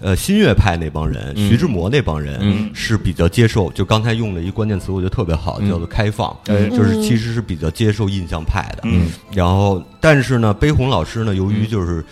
[0.00, 2.70] 呃，新月派那帮人，徐志摩那帮人、嗯。
[2.72, 6.68] 是比较接受，就刚才用了一关键词，我觉得特别好，叫做开放，哎。
[6.68, 8.82] 就是其实是比较接受印象派的。
[8.84, 9.10] 嗯。
[9.32, 12.04] 然后，但是呢，悲鸿老师呢，由于就是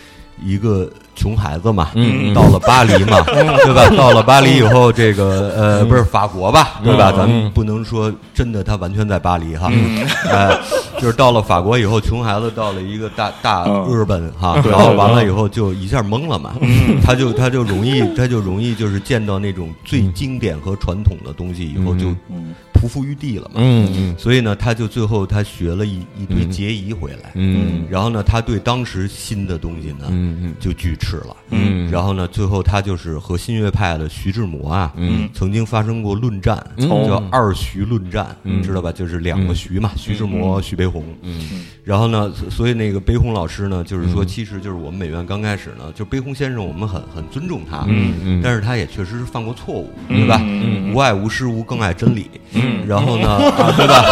[0.43, 1.89] 一个穷孩子嘛，
[2.35, 3.89] 到了巴黎嘛， 对吧？
[3.97, 7.11] 到了巴黎以后，这个呃，不是法国吧，对吧？
[7.11, 10.05] 嗯咱们不能说真的，他完全在巴黎哈，嗯。
[10.29, 10.55] 呃，
[11.01, 13.87] 就是到了法国以后，穷孩子到了一个大大嗯。
[13.91, 16.53] 日本哈，对然后完了以后就一下懵了嘛，
[17.03, 24.15] 他就他就容易他就容易就是见到那种最经典和传统的东西以后就嗯匍匐于地了嘛，嗯嗯。
[24.17, 27.85] 所以呢，他就最后他学了一一堆结仪回来，嗯。
[27.89, 30.55] 然后呢，他对当时新的东西呢，嗯嗯。
[30.59, 31.35] 就拒斥了。
[31.49, 31.89] 嗯。
[31.91, 35.29] 然后呢，最后他就是和新月派的徐志摩啊，嗯。
[35.33, 36.87] 曾经发生过论战，嗯。
[36.87, 38.61] 叫二徐论战，嗯。
[38.61, 38.91] 知道吧？
[38.91, 41.03] 就是两个徐嘛，徐志摩、徐悲鸿。
[41.21, 41.65] 嗯。
[41.83, 44.27] 然后呢，所所以那个悲鸿老师呢，就是说，嗯。
[44.27, 48.41] 其实就是我们美院刚开始呢，就悲鸿先生，我们很很尊重他，嗯嗯。
[48.43, 50.17] 但是他也确实是犯过错误，嗯。
[50.17, 50.39] 对吧？
[50.43, 52.29] 嗯无爱无失无，更爱真理。
[52.67, 52.87] 嗯。
[52.87, 54.03] 然后呢， 啊，对吧？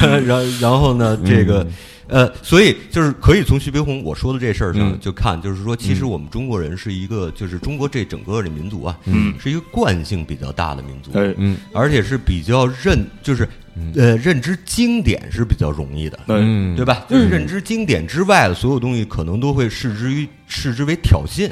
[0.00, 1.66] 然然然后呢，这个。
[2.06, 4.98] 呃，所以就是可以从徐悲鸿我说的这事儿上嗯。
[5.00, 9.32] 就看，就是说，其实我们中国人是一个，就是中国这整个的民族啊，嗯。
[9.38, 11.10] 是一个惯性比较大的民族，
[11.72, 13.48] 而且是比较认，就是
[13.96, 17.04] 呃认知经典是比较容易的，嗯，对吧？
[17.08, 21.50] 就是认知经典之外的所有东西，可能都会视之于视之为挑衅，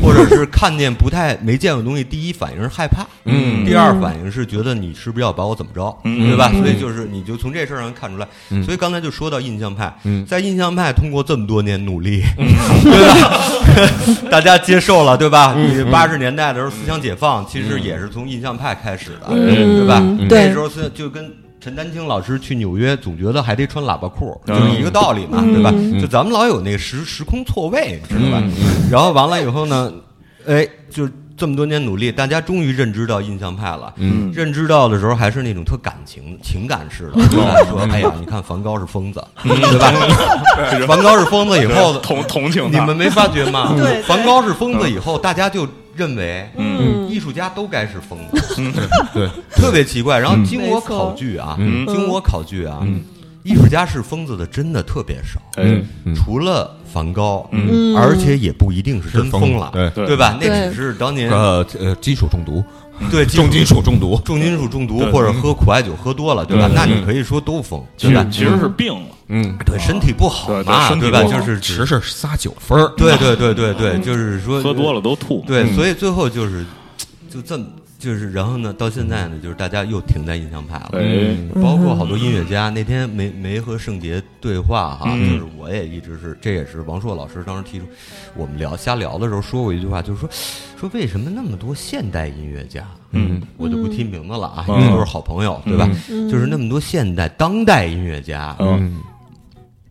[0.00, 6.50] 或者是看见不太没见过的东西，第一反应是害怕，嗯第二反应是觉得你是不是要把我怎么着，嗯对吧？
[6.52, 8.28] 嗯所以就是你就从这事儿上看出来。
[8.50, 14.28] 嗯所以刚才就说到印象派，嗯在印象派通过这么多年努力，对吧？
[14.30, 15.54] 大家接受了，对吧？
[15.56, 19.98] 嗯你八十年代的时候思想解放，其实也是从印象派开始的，嗯对吧？
[20.00, 21.32] 嗯那时候是就跟。
[21.64, 24.54] 陈丹青老师去纽约总觉得还得穿喇叭裤，嗯。
[24.54, 25.72] 就是一个道理嘛，对吧？
[25.74, 25.98] 嗯。
[25.98, 28.42] 就咱们老有那个时时空错位，知道吧？
[28.44, 28.52] 嗯。
[28.90, 29.90] 然后完了以后呢，
[30.46, 33.92] 哎，就这么多年努力，大家终于认知到印象派了。
[33.96, 34.30] 嗯。
[34.32, 37.20] 认知到的时候还是那种特感情、情感式的？
[37.68, 40.86] 说，哎呀，你看梵高是疯子，对吧？
[40.86, 43.74] 梵高是疯子以后，同同情你们没发觉吗？
[44.06, 45.66] 梵高是疯子以后，大家就
[45.96, 46.94] 认为，嗯。
[47.08, 48.72] 艺术家都该是疯子，
[49.14, 50.18] 对，特别奇怪。
[50.18, 51.86] 然后经我考据啊，嗯。
[51.86, 52.80] 经我考据啊，
[53.44, 57.94] 艺术家是疯子的真的特别少，哎，嗯除了梵高，嗯。
[57.94, 60.06] 而且也不一定是真疯疯了，对对。
[60.06, 60.36] 对吧？
[60.40, 60.74] 那对。
[60.74, 62.64] 只是当年呃呃，金属中毒，
[63.10, 66.68] 对重金属中毒，重金属中毒或者喝苦艾酒喝多了，对吧？
[66.74, 68.24] 那你可以说都疯，其对吧？
[68.24, 71.22] 实其实是病了，嗯，对身体不好嘛，对吧？
[71.24, 75.44] 就是只是撒酒疯儿，对对对对对，就是说喝多了都吐。
[75.46, 76.64] 对，所以最后就是
[77.28, 77.66] 就这么
[78.04, 80.90] 就是，然后呢，到现在呢，就是大家又停在印象派了。
[80.92, 87.86] 哎，包括好多音乐家，那天没没和圣杰对话哈，嗯就是我也一直是，这也是王朔老师当时提出，
[88.36, 90.28] 我们聊瞎聊的时候说过一句话，就是说
[90.78, 95.88] 说为什么那么多现代音乐家，嗯，我就不提名字了啊，嗯因为都是好朋友，对吧？
[96.10, 99.00] 嗯就是那么多现代当代音乐家，嗯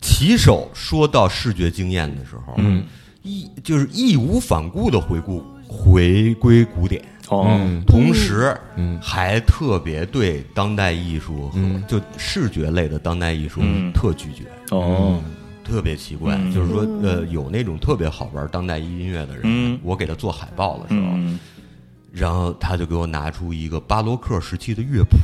[0.01, 2.84] 起手说到视觉经验的时候，嗯
[3.24, 7.03] 义就是义无反顾的回顾回归古典。
[7.30, 7.84] 哦，嗯。
[7.86, 8.99] 同时，嗯。
[9.01, 11.84] 还特别对当代艺术和嗯。
[11.88, 13.91] 就视觉类的当代艺术嗯。
[13.93, 15.21] 特拒绝，哦，
[15.63, 16.36] 特别奇怪。
[16.36, 16.51] 嗯。
[16.53, 19.80] 就是说，呃，有那种特别好玩当代音乐的人，嗯。
[19.84, 21.39] 我给他做海报的时候，嗯，
[22.11, 25.17] 然后他就给我拿出一个巴洛克时期的乐谱，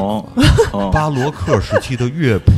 [0.00, 0.24] 哦，
[0.72, 2.52] 哦，巴洛克时期的乐谱。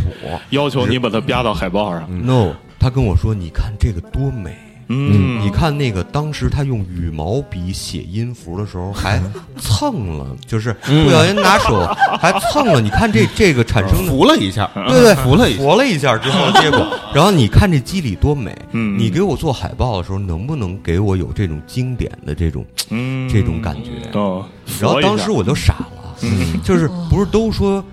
[0.50, 2.08] 要求你把它标到海报上。
[2.24, 4.56] ，no，他跟我说，你看这个多美。
[4.88, 9.20] 嗯，你看那个当时他用羽毛笔写音符的时候，还
[9.58, 11.84] 蹭了，就是不小心拿手
[12.20, 12.80] 还蹭了。
[12.80, 18.56] 你看这这个产生的，扶了一下，对对， 扶了一下，佛了一下之后，结果，然后你看这肌理多美。
[18.72, 18.98] 嗯。
[18.98, 23.28] 你给我做海报的时候，能不能给我有这种经典的这种嗯。
[23.28, 23.90] 这种感觉？
[24.18, 24.44] 哦，
[24.80, 26.16] 然后当时我我就傻了，
[26.62, 27.84] 就是不是都说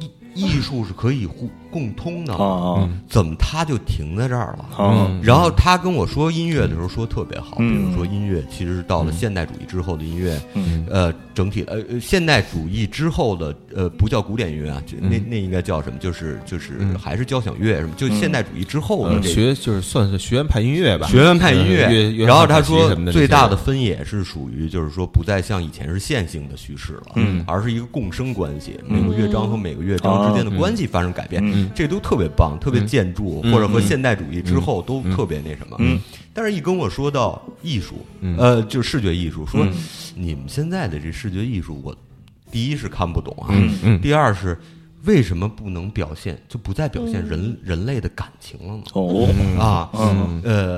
[0.00, 4.68] 艺艺术是可以互共通的啊怎么他就停在这儿了？
[4.78, 10.86] 嗯，然后他跟我说音乐的时候说特别好，比嗯如说音乐其实到了现代主义之后的音乐，嗯。
[10.90, 15.98] 呃，整体的呃呃现代主义之后的呃不叫古典音乐啊，就那那应该叫什么？
[15.98, 17.94] 就是就是还是交响乐什么？
[17.96, 27.44] 就现代主义之后的呃，这个学就是算是学院派音乐吧，学院派音乐然后他说最大的分野是属于就是说不再像以前是线性的叙事了，嗯。
[27.46, 31.70] 而是一个共生关系，每个乐章和每个乐章之间的关系发生改变，嗯。
[31.74, 35.76] 这都特别棒，特别建筑，或者和现代主义之后都嗯特别那什么。
[35.80, 35.98] 嗯。
[36.32, 38.36] 但是，一跟我说到艺术，嗯。
[38.38, 39.72] 呃，就是视觉艺术，说嗯。
[40.14, 41.96] 你们现在的这视觉艺术，我
[42.50, 43.50] 第一是看不懂啊，
[44.02, 44.58] 第二是
[45.04, 48.82] 为什么不能表现，就不再表现人人类的感情了呢？
[48.94, 49.28] 哦，
[49.58, 50.40] 啊，嗯。
[50.44, 50.68] 呃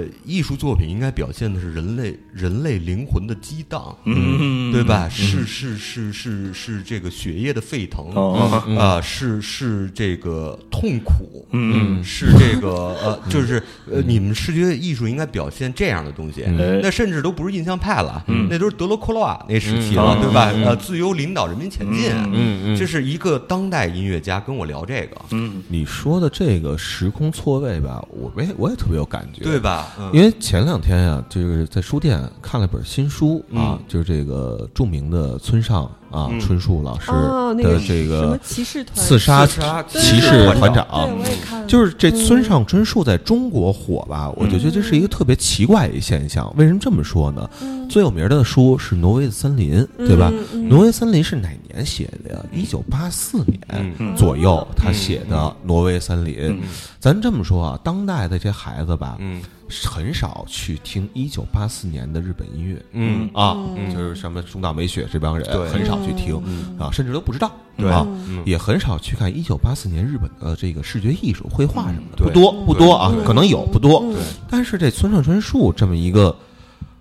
[0.00, 5.08] 呃，艺术作品应该表现的是人类人类灵魂的激荡，嗯，对吧？
[5.08, 8.62] 是是是是是这个血液的沸腾哦。
[8.78, 12.02] 啊，是是这个痛苦，嗯。
[12.02, 12.70] 是这个
[13.02, 18.46] 呃，就是呃，你们视觉艺术应该表现这样的东西，哎那甚至都不是印象派了，嗯。
[18.50, 19.96] 那都是德罗克洛瓦那时期嗯。
[19.96, 20.50] 了，对吧？
[20.54, 20.64] 嗯。
[20.64, 22.74] 呃，自由领导人民前进，嗯。
[22.74, 22.76] 嗯。
[22.76, 29.58] 这是一个当代音乐家跟我聊这个，嗯你说的这个时空错位吧，我也我也特别有感觉，对？
[29.58, 29.88] 吧？
[29.98, 40.86] 嗯因为前两天呀、就是在书店看了本新书啊，嗯就是这个著名的村上啊、嗯春树老师哦，那个的这什么个骑士团刺杀刺杀骑士对团对，长，
[41.18, 46.52] 我也看了，就是这嗯村上春树在中国火吧，我就觉得这是一个特别奇怪的一现象。
[46.56, 47.48] 为什么这么说呢？
[47.88, 50.32] 最有名的书是《挪威的森林》，对吧？
[50.68, 52.40] 挪威森林》是哪年写的呀？
[52.52, 56.34] 一九八四年嗯左右，他写的《挪威森林》。
[56.50, 56.60] 嗯
[57.00, 59.40] 咱这么说啊，当代的这孩子吧，嗯
[59.70, 62.82] 很少去听一九八四年的日本音乐。
[62.92, 63.94] 嗯啊，嗯。
[63.94, 65.68] 就是什么中岛美雪这帮人对。
[65.68, 66.36] 很少去听
[66.78, 67.90] 啊，甚至都不知道对。
[67.90, 68.42] 啊，嗯。
[68.44, 72.26] 也很少去看一九八四年日本的这个视觉艺术、绘画什么的，对。
[72.26, 74.00] 不多不多啊嗯，可能有不多。
[74.04, 74.16] 嗯。
[74.48, 76.36] 但是这村上春树这么一个，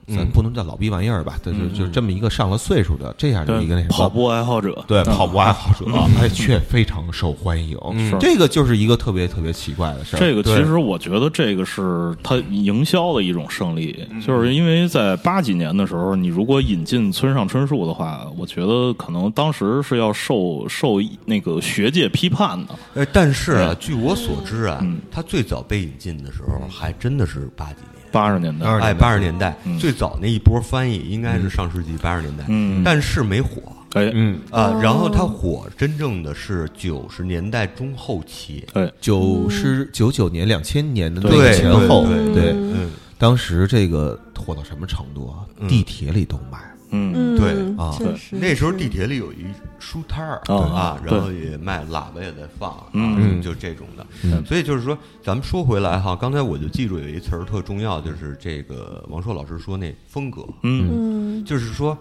[0.10, 5.86] 咱嗯不能叫老逼玩意儿吧，这就就这么一个上了岁数的这样的一个那什么跑步爱好者，对嗯跑步爱好者，
[6.20, 7.78] 哎，却非常受欢迎。
[8.10, 10.20] 是这个就是一个特别特别奇怪的事儿。
[10.20, 22.76] 这个其实我觉得这个是他营销的一种胜利，就是因为在八几年的时候，你如果引进村上春树的话，我觉得可能当时是要受受那个学界批判的。
[22.96, 27.99] 呃，但是啊，据我所知啊嗯，他最早被引进的时候还真的是八几年。
[28.12, 29.56] 八十年代，哎，八十年代。
[29.66, 29.78] 嗯。
[29.78, 32.84] 最早那一波翻译应该是上世纪八十年代，嗯。
[32.84, 33.62] 但是没火，
[33.94, 42.92] 哎，嗯，啊，哦然后它火真正的是九十年代中后期，哎，九十九九年、两千年的那前后，对对，嗯。
[43.18, 45.44] 当时这个火到什么程度啊？
[45.60, 45.68] 嗯。
[45.68, 46.58] 地铁里都卖，
[46.92, 47.96] 嗯，嗯，对啊。
[47.98, 49.46] 确实那时候地铁里有一
[49.80, 54.44] 书摊儿啊然后也卖喇叭也在放，啊嗯就这种的嗯。
[54.46, 61.98] 所以就是说，咱们说回来哈，刚才我就记住有一词儿特重要，就是这个王硕老师说那风格，嗯，嗯就是说，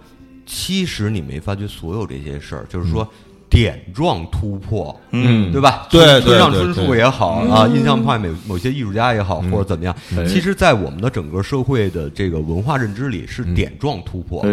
[0.47, 3.07] 其实你没发觉所有这些事儿，就是说
[3.51, 5.51] 点状突破，嗯。
[5.53, 5.87] 对吧？
[5.91, 10.25] 对村对对上春树也好啊，印象派某某些艺术家也好，或者怎么样，哎。
[10.27, 14.45] 其实，在我们的整个社会的这个文化认知里，是点状突破。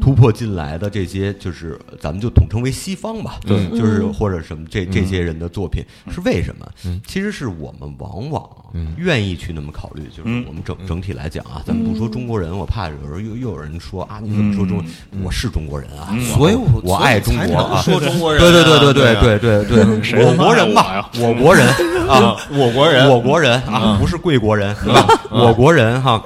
[0.00, 3.66] 突破进来的这些，就是咱们就统称为西方吧，对。
[3.78, 4.12] 就是嗯。
[4.12, 5.82] 或者什么这这些人的作品。
[6.10, 6.66] 是为什么？
[7.06, 8.48] 其实是我们往往
[8.96, 14.84] 愿意去那么考虑，就是我们整整体来讲啊，咱们不说中国人，我怕有时候又又有人说啊，你怎么说中国？
[15.24, 21.66] 我是中国人啊，所以我我爱中国啊，说中国人啊，对对对对对对对对 我国人吧我国人
[22.08, 23.08] 啊，我国人。
[23.08, 25.06] 我国人啊，不是贵国人，对吧？
[25.30, 26.22] 我国人哈，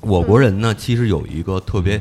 [0.00, 2.00] 我国人呢，其实有一个特别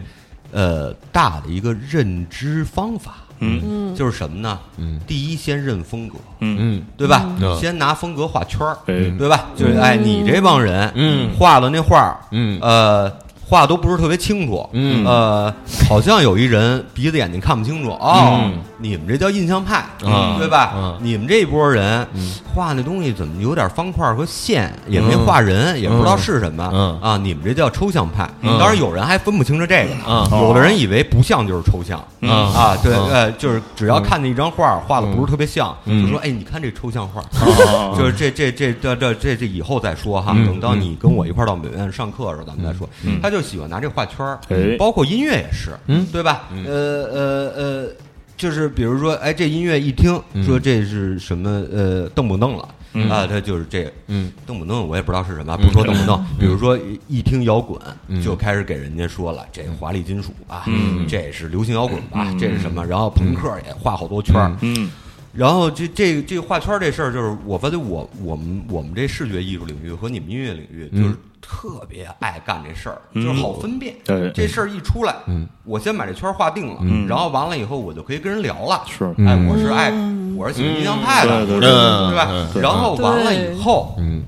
[0.52, 3.94] 呃大的一个认知方法，嗯。
[3.96, 4.58] 就是什么呢？
[4.78, 5.00] 嗯。
[5.08, 6.58] 第一先认风格，嗯。
[6.60, 6.84] 嗯。
[6.98, 7.26] 对吧？
[7.40, 7.58] 嗯。
[7.60, 9.46] 先拿风格画圈儿，哎对吧？
[9.56, 11.30] 就是哎，你这帮人，嗯。
[11.38, 12.60] 画的那画儿，嗯。
[12.62, 13.12] 呃，
[13.48, 15.06] 画都不是特别清楚，嗯。
[15.06, 15.54] 呃，
[15.88, 17.92] 好像有一人鼻子眼睛看不清楚。
[17.92, 18.60] 哦，嗯。
[18.78, 20.74] 你们这叫印象派，啊对吧？
[20.76, 20.98] 嗯。
[21.02, 22.06] 你们这一波人
[22.54, 27.00] 画那东西怎么有点方块和线，也没画人，也不知道是什么，嗯。
[27.02, 28.28] 啊，你们这叫抽象派。
[28.42, 28.58] 嗯。
[28.58, 29.94] 当然有人还分不清楚这个。
[29.96, 32.30] 呢，嗯有的人以为不像就是抽象，嗯。
[32.54, 33.10] 啊，对，嗯。
[33.12, 36.04] 呃，就是只要看见一张画画的不是特别像，嗯。
[36.04, 40.46] 就说哎，你看这抽象画，啊 就是这这这这这这这以后再说哈，嗯。
[40.48, 42.90] 等到你跟我一块到美院上课的时候，咱们再说。
[43.06, 43.20] 嗯。
[43.22, 46.06] 他就喜欢拿这画圈儿哎，包括音乐也是，嗯。
[46.12, 46.50] 对吧？
[46.66, 47.90] 呃呃呃，
[48.38, 52.68] 就是比如说，哎，这音乐一听说这是什么呃邓不邓了。
[52.94, 53.10] 嗯。
[53.10, 56.26] 啊，他就是这个，嗯，邓不邓我也不知道是什么，不说邓不邓。
[56.40, 58.22] 比如说一一听摇滚，嗯。
[58.22, 61.06] 就开始给人家说了，这华丽金属吧，嗯。
[61.08, 62.40] 这是流行摇滚吧，嗯。
[62.40, 62.86] 这是什么？
[62.86, 64.90] 然后朋克也画好多圈儿，嗯。
[65.34, 71.16] 然后这这这个画圈这事儿，就是我发现我我们我们这视觉艺术领域和你们音乐领域，嗯就是
[71.48, 73.24] 特别爱干这事儿，嗯。
[73.24, 73.96] 就是好分辨。
[74.04, 75.48] 对这事儿一出来，嗯。
[75.64, 77.08] 我先把这圈划定了，嗯。
[77.08, 78.84] 然后完了以后，我就可以跟人聊了。
[78.88, 79.14] 是。
[79.18, 79.28] 嗯。
[79.28, 79.92] 哎，我是爱，
[80.36, 82.16] 我是喜欢印象派的，对。
[82.16, 82.50] 吧？
[82.60, 84.24] 然后完了以后，嗯。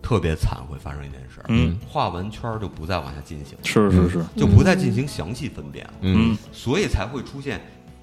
[0.00, 1.76] 特别惨，会发生一件事儿，嗯。
[1.88, 5.92] 画完圈儿就不再往下进行，是是是，就不再进行详细分辨了。
[6.02, 6.36] 嗯。
[6.52, 7.60] 所以才会出现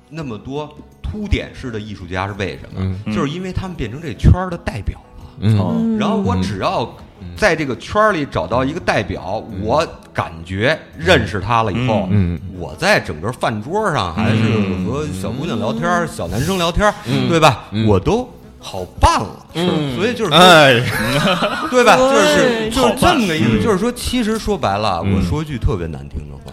[0.10, 2.96] 那么多凸点式的艺术家是为什么？
[3.06, 3.16] 嗯。
[3.16, 5.00] 就是因为他们变成这圈儿的代表。
[5.00, 5.06] 了。
[5.42, 5.58] 嗯。
[5.60, 5.98] 哦。
[6.00, 6.90] 然后我只要
[7.36, 12.40] 在这个圈儿里找到一个代表，我感觉认识他了以后，嗯。
[12.58, 17.28] 我在整个饭桌上还是嗯和小姑娘聊天儿、小男生聊天儿，嗯。
[17.30, 17.66] 对吧？
[17.72, 17.88] 嗯。
[17.88, 18.30] 我都
[18.60, 19.46] 好办了。
[19.56, 19.96] 嗯。
[19.96, 20.82] 所以就是说，哎，
[21.72, 21.98] 对吧？
[21.98, 25.16] 就是就是这么个意思，嗯就是说，其实说白了，嗯。
[25.16, 26.52] 我说句特别难听的话，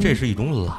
[0.00, 0.74] 这是一种懒。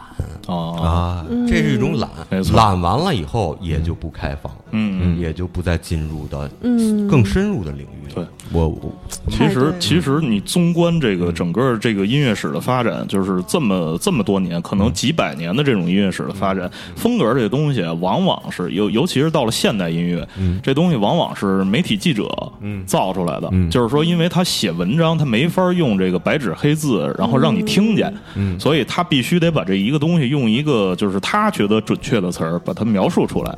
[0.47, 2.09] 啊啊，嗯这是一种懒。
[2.29, 2.55] 没，错。
[2.55, 5.19] 懒完了以后也就不开放，嗯。
[5.19, 7.07] 也就不再进入到嗯。
[7.07, 8.13] 更深入的领域。
[8.13, 8.93] 对，我我
[9.29, 20.27] 其实其实你纵观这个整个这个音乐史的发展，就是这么这么多年，可能几百年的这种音乐史的发展，风格这个东西啊往往是尤尤其是到了现代音乐，
[20.61, 22.27] 这东西往往是媒体记者
[22.85, 23.49] 造出来的。
[23.51, 23.69] 嗯。
[23.69, 28.59] 就是说，因为他写文章，他没法用这个白纸黑字，然后让你听见，嗯。
[28.59, 33.55] 所以他必须得把这一个东西用一个就是他觉得准确的词儿把它描述出来。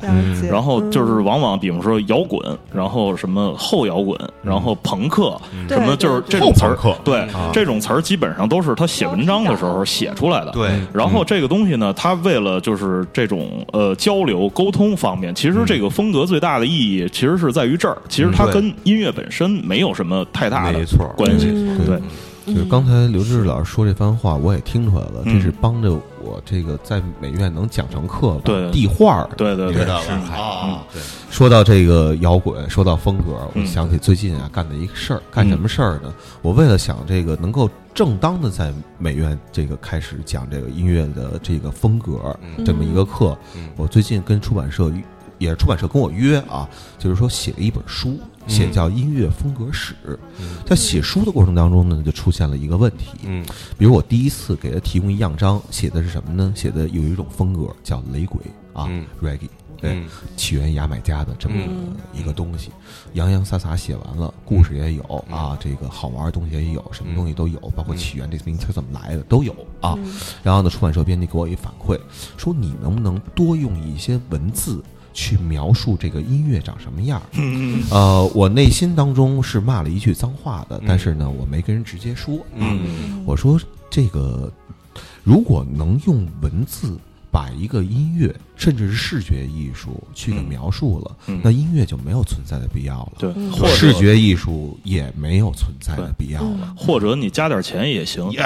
[0.48, 2.40] 然后就是嗯往往比方说摇滚，
[2.72, 5.36] 然后什么后摇滚，然后朋克，
[5.68, 7.50] 什么就是这种词儿对啊。
[7.52, 10.52] 这种词儿基本上都是他写文章的时候写出来的。
[10.52, 10.70] 对。
[10.94, 21.12] 然后这个东西呢，他为了就是这种呃交流沟通方面，其实这个风格最大的意义其实是在于这儿，其实它跟音乐本身没有什么太大的错。
[21.16, 21.48] 关系。
[21.52, 21.80] 嗯。
[21.86, 22.00] 对，
[22.46, 25.92] 就是刚才刘志老师说这番话，我也听出来了，嗯这是帮着
[26.22, 28.70] 我这个在美院能讲成课吧，对。
[28.70, 30.04] 地画儿，对对对你知道吧？
[30.04, 30.84] 是啊，
[31.30, 33.66] 说到这个摇滚，说到风格，我嗯。
[33.66, 36.14] 想起最近啊干的一个事儿，干什么事儿呢？
[36.42, 42.64] 我为了想这个能够正当的在美院这个开始讲这个音乐的这个风格嗯。
[42.64, 43.68] 这么一个课，嗯。
[43.76, 44.92] 我最近跟出版社
[45.38, 46.68] 也是出版社跟我约啊，
[46.98, 49.94] 就是说写了一本书，写叫《音乐风格史》。
[50.64, 53.44] 在写书的过程当中呢，就出现了一个问题，嗯
[53.78, 56.52] 比如我第一次给他提供一样章，写的是什么呢？
[56.56, 58.40] 写的有一种风格叫雷鬼
[58.72, 62.70] 啊、嗯 r e g g 对，嗯起源牙买加的这么嗯一个东西，
[63.12, 69.98] 洋洋洒洒写完了，故事也有啊，这个好玩的东西也有，什么东西都有，包括起源这个名词怎么来的都有啊。
[70.42, 71.98] 然后呢，出版社编辑给我一反馈，
[72.36, 74.82] 说你能不能多用一些文字。
[75.16, 77.24] 去描述这个音乐长什么样儿，
[77.90, 82.38] 呃，我内心当中是骂了一句脏话的，但是呢，我没跟人直接说。
[82.54, 83.24] 嗯。
[83.24, 83.58] 我说
[83.88, 84.52] 这个
[85.24, 86.98] 如果能用文字
[87.30, 91.40] 把一个音乐，甚至是视觉艺术去给描述了，嗯。
[91.42, 93.12] 那音乐就没有存在的必要了。
[93.18, 93.50] 对，嗯。
[93.52, 96.74] 或者视觉艺术也没有存在的必要了。
[96.76, 98.28] 或者你加点钱也行。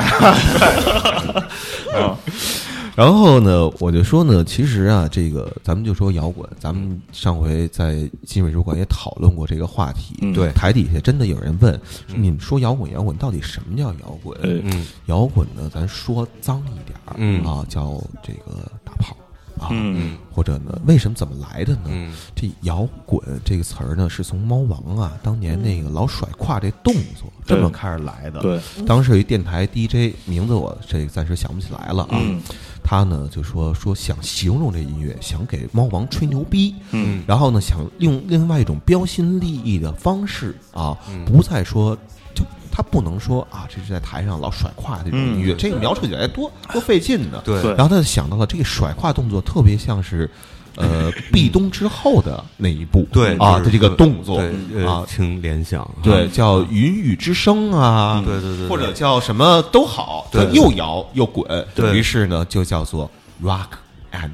[1.93, 2.17] 啊，
[3.01, 10.19] 然后呢，我就说呢，其实啊，这个咱们就说摇滚，咱们上回在新美术馆也讨论过这个话题。
[10.21, 11.73] 嗯对台底下真的有人问，
[12.07, 14.37] 说你们说摇滚，摇滚到底什么叫摇滚？
[14.41, 19.17] 哎嗯摇滚呢，咱说脏一点儿，嗯啊，叫这个打炮
[19.59, 21.85] 啊，嗯或者呢，为什么怎么来的呢？
[21.87, 32.19] 嗯这摇滚这个词儿呢，是从猫王啊当年那个老甩胯这动作这么开始来的。，对，当时有一电台 DJ，名字我这暂时想不起来了啊。
[32.21, 32.43] 嗯
[32.91, 37.23] 他呢就说说想形容这音乐，想给猫王吹牛逼，嗯。
[37.25, 41.97] 然后呢想用另外一种标新立异的方式啊，不再说
[42.35, 47.41] 就他不能说啊，这是在台上老甩胯这种音乐，嗯这个描述起来多多费劲呢。
[47.45, 47.71] 对对。
[47.77, 50.29] 然后他就想到了这个甩胯动作，特别像是
[50.77, 54.45] 呃壁咚之后的那一步，对啊就是的这个动作啊。
[54.75, 58.69] 呃，请联想对，叫云雨之声啊，对对对对。
[58.69, 61.97] 或者叫什么都好，对它又摇又滚，对。
[61.97, 63.11] 于是呢就叫做
[63.43, 63.69] rock
[64.13, 64.31] and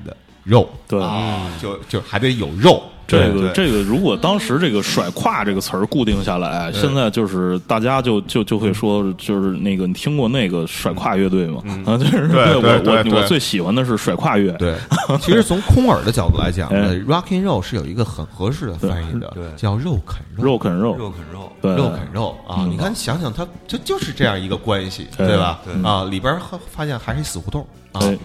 [0.47, 1.03] roll，对。
[1.03, 11.62] 啊，就就还得有肉，这个这个，如果当时这个“甩胯”这个词儿固定下来，现在就是大家就就就会说，就是那个你听过那个甩胯乐队吗？
[11.86, 14.74] 啊，就是对我我我最喜欢的是甩胯乐，对，
[15.20, 20.44] 其实从空耳的角度来讲呢哎，rock and roll 是有一个很合适的翻译的对，叫肉啃肉。
[20.44, 21.76] 肉啃肉，肉啃肉，对。
[21.76, 22.66] 肉啃肉啊！
[22.68, 25.26] 你看，想想它就就是这样一个关系，对。
[25.28, 25.61] 对吧？
[25.64, 25.88] 对。
[25.88, 28.18] 啊，里边发发现还是一死胡同啊，哎，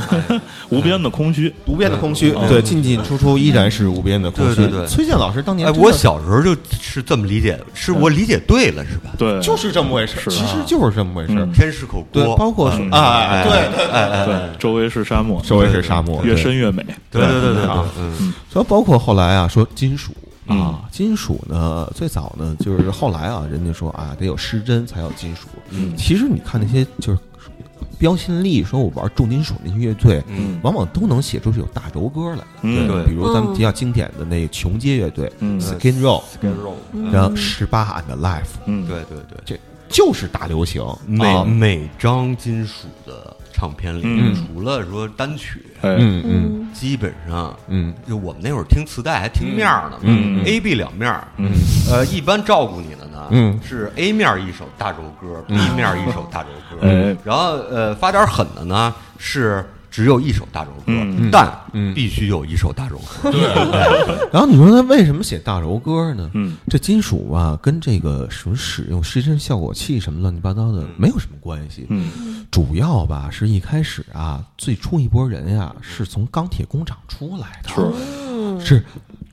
[0.70, 2.48] 无边的空虚，无边的空虚，嗯。
[2.48, 4.56] 对，进进出出依然是无边的空虚。
[4.56, 4.86] 对对对。
[4.86, 9.10] 崔健老师当年哎，我小时候就是这么理解的，是我理解对了是吧？
[9.18, 11.52] 对，就是这么回事，其实就是这么回事嗯。
[11.52, 13.52] 天是口对，锅，包括啊，哎对
[13.88, 18.32] 哎哎对哎，，周围是沙漠，周围是沙漠，越深越美，对对对对啊对，嗯。
[18.50, 20.12] 所以包括后来啊，说金属
[20.46, 20.58] 嗯。
[20.60, 25.48] 啊，金属呢，最早呢就是后来啊，人家说啊，得有失真才有金属。
[25.70, 25.92] 嗯。
[25.96, 27.18] 其实你看那些就是
[28.02, 30.58] 标新立异，说我玩重金属那些乐队，嗯。
[30.64, 32.42] 往往都能写出是有大轴歌来。
[32.62, 36.74] 嗯对比如咱们比较经典的那个琼街乐队嗯，Skin Row，跟肉，
[37.12, 39.56] 然后十八 and Life，嗯，对对对，这
[39.88, 41.44] 就是大流行每啊。
[41.44, 46.68] 每张金属的唱片里嗯，除了说单曲，哎，嗯嗯。
[46.72, 47.94] 基本上嗯。
[48.08, 51.50] 就我们那会儿听磁带还听面儿呢嗯嗯，A B 两面儿，嗯。
[51.90, 53.60] 呃，一般照顾你的呢，嗯。
[53.62, 57.16] 是 A 面儿一首大轴歌，B 面儿一首大轴歌，哎。
[57.24, 61.92] 然后呃发点狠的呢是只有一首大柔歌嗯，但嗯。
[61.94, 63.40] 必须有一首大柔歌， 对。
[64.32, 66.30] 然后你说他为什么写大柔歌呢？
[66.34, 71.86] 嗯，这金属啊，跟这个什么使用失真效果器什么乱七八糟的没有什么关系。
[71.90, 72.44] 嗯。
[72.50, 78.74] 主要吧是一开始啊，最初一波人呀是从钢铁工厂出来的，是。
[78.76, 78.84] 是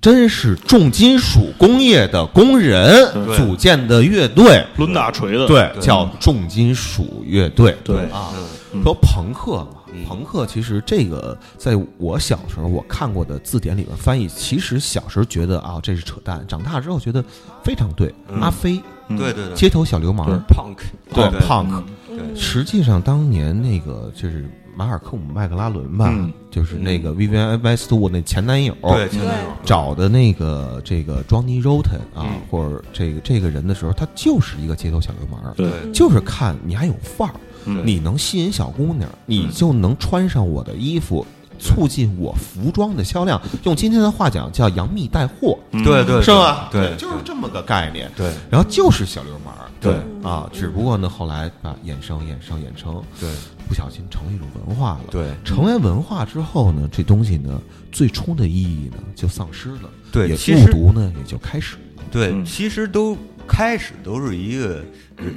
[0.01, 3.05] 真是重金属工业的工人
[3.35, 7.75] 组建的乐队，抡大锤的，对，叫重金属乐队。
[7.83, 7.97] 对。
[8.11, 8.29] 啊，
[8.73, 8.81] 嗯。
[8.83, 17.23] 说朋克嘛嗯，朋克其实这个在我小时候我看过的字典里边翻译，其实小时候觉得啊这是扯淡，长大之后觉得
[17.63, 18.13] 非常对。
[18.29, 20.77] 嗯阿飞，嗯对对对街头小流氓，，punk，
[21.13, 21.83] 对对 punk。
[22.07, 37.39] 对实际上当年那个就是马尔科姆麦克拉伦吧嗯，就是那个 Vivian Westwood 那前男友，对，前男友找的那个这个 Johnny Rotten 啊嗯，或者这个这个人的时候，他就是一个街头小流氓，对对就是看你还有范儿，嗯
[37.85, 41.25] 你能吸引小姑娘，你就能穿上我的衣服，
[41.59, 43.41] 促进我服装的销量。
[43.63, 45.83] 用今天的话讲，叫杨幂带货，嗯。
[45.83, 46.69] 对对是吧？
[46.71, 48.11] 对，就是这么个概念。
[48.15, 48.31] 对。
[48.49, 49.93] 然后就是小流氓，对。
[50.23, 53.29] 啊，只不过呢，后来啊，衍生衍生衍生，对。
[53.67, 55.01] 不小心成了一种文化了。
[55.11, 55.29] 对。
[55.45, 57.61] 成为文化之后呢，这东西呢，
[57.91, 61.81] 最初的意义呢就丧失了，对其实误读呢也就开始了。
[62.09, 62.43] 对，嗯。
[62.43, 63.15] 其实都
[63.49, 64.81] 开始都是一个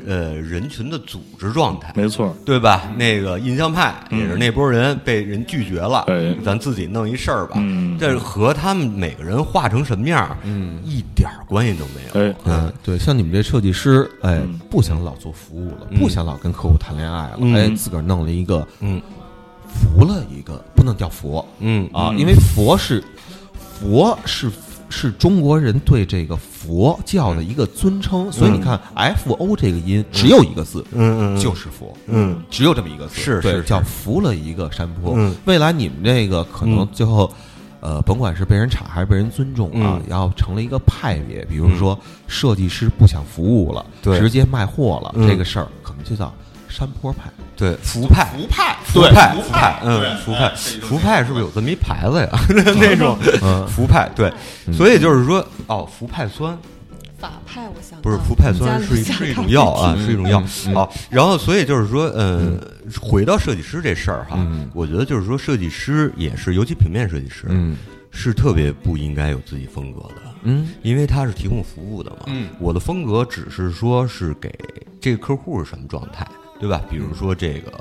[0.06, 2.92] 呃人群的组织状态，没错，对吧？
[2.96, 4.20] 那个印象派嗯。
[4.20, 7.54] 也是那波人被人拒绝了，哎咱自己弄一事儿吧。
[7.56, 7.98] 嗯。
[7.98, 10.78] 这和他们每个人画成什么样，嗯。
[10.84, 12.30] 一点关系都没有。
[12.30, 15.98] 哎，嗯，对，像你们这设计师，哎嗯，不想老做服务了，嗯。
[15.98, 17.54] 不想老跟客户谈恋爱了，嗯。
[17.54, 19.00] 哎，自个儿弄了一个嗯。
[19.66, 21.44] 服了一个，不能叫佛。
[21.58, 21.88] 嗯。
[21.92, 22.18] 啊，嗯。
[22.18, 23.02] 因为佛是
[23.80, 24.50] 佛是
[24.90, 32.40] 是中国人对这个佛教的一个尊称，所以你看 F O 这个音只有一个字，嗯嗯就是佛，嗯。
[32.50, 33.62] 只有这么一个字，是是是。
[33.62, 35.14] 叫服了一个山坡。
[35.16, 35.34] 嗯。
[35.44, 36.88] 未来你们这个可能嗯。
[36.92, 37.30] 最后。
[37.84, 40.02] 呃，甭管是被人查还是被人尊重啊，嗯。
[40.08, 41.98] 然后成了一个派别，比如说
[42.28, 44.20] 设计师不想服务了，对。
[44.20, 45.26] 直接卖货了，嗯。
[45.26, 46.32] 这个事儿可能就叫
[46.72, 47.30] 山坡派。
[47.54, 48.26] 对福派。
[48.34, 50.52] 福派，福派福派对嗯福派。
[50.80, 52.28] 福派是不是有这么一牌子呀？
[52.80, 53.66] 那种嗯。
[53.68, 54.32] 福派对，
[54.72, 56.58] 所以就是说哦福派酸。
[57.18, 60.42] 法派，我想不是到福派酸是一是一种药啊，嗯是一种药
[60.74, 62.58] 好，然后所以就是说，嗯，
[63.00, 67.76] 回到设计师这事儿哈嗯，我觉得就是说设计师也是，尤其平面设计师，嗯。
[68.14, 70.16] 是特别不应该有自己风格的。
[70.42, 70.68] 嗯。
[70.82, 72.48] 因为他是提供服务的嘛，嗯。
[72.58, 74.52] 我的风格只是说是给
[75.00, 76.26] 这个客户是什么状态，
[76.62, 76.80] 对吧？
[76.88, 77.72] 比如说这个，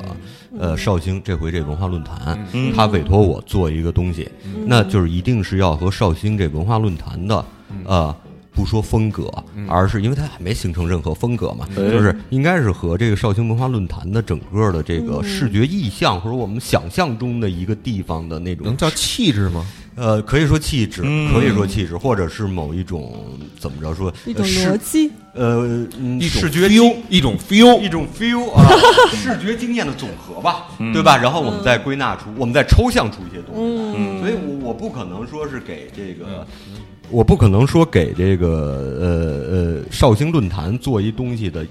[0.59, 2.73] 呃，绍兴这回这文化论坛，嗯。
[2.75, 4.27] 他委托我做一个东西，
[4.65, 7.45] 那就是一定是要和绍兴这文化论坛的，
[7.85, 8.13] 呃。
[8.53, 9.31] 不说风格，
[9.65, 19.65] 而是因为它还没形成任何风格嘛，哎就是应该是和这个绍兴文化论坛的整个的这个视觉意象，或者我们想象中的一个地方的那种能叫气质吗？
[20.01, 21.31] 呃，可以说气质，嗯。
[21.31, 23.13] 可以说气质，或者是某一种
[23.59, 28.65] 怎么着说一种逻辑，呃，嗯一种视觉 feel，一种 feel，一种 feel 啊，
[29.13, 31.15] 视觉经验的总和吧，对吧？
[31.15, 33.61] 然后我们再归纳出，我们再抽象出一些东西。
[33.95, 36.47] 嗯，所以我我不可能说是给这个，
[37.11, 38.47] 我不可能说给这个
[38.99, 41.63] 呃呃绍兴论坛做一东西的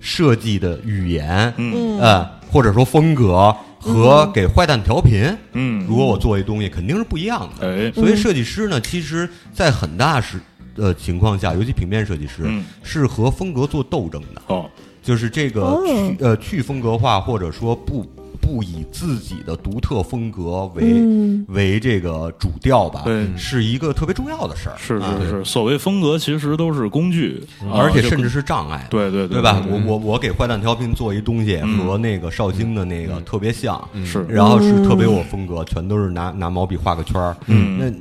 [0.00, 1.98] 设计的语言，嗯。
[1.98, 3.54] 呃，或者说风格
[3.92, 5.84] 和给坏蛋调频，嗯。
[5.88, 7.66] 如果我做一东西，肯定是不一样的。
[7.66, 7.92] 哎。
[7.92, 10.38] 所以设计师呢，其实在很大时
[10.76, 12.64] 呃情况下，尤其平面设计师嗯。
[12.82, 14.70] 是和风格做斗争的，哦。
[15.02, 15.82] 就是这个哦。
[15.86, 18.06] 去呃去风格化，或者说不
[18.48, 21.44] 不以自己的独特风格为、嗯。
[21.48, 23.26] 为这个主调吧，对。
[23.36, 28.86] 是一个特别重要的事儿，是啊是是，所谓风格其实都是工具，而且甚至是障碍。
[28.88, 29.62] 对对对吧？
[29.68, 31.78] 我我我给坏蛋调频做一东西，嗯。
[31.78, 34.24] 和那个绍兴的那个特别像，是。
[34.28, 37.78] 然后是特别有风格，全都是拿拿毛笔画个圈儿，嗯。
[37.78, 37.92] 那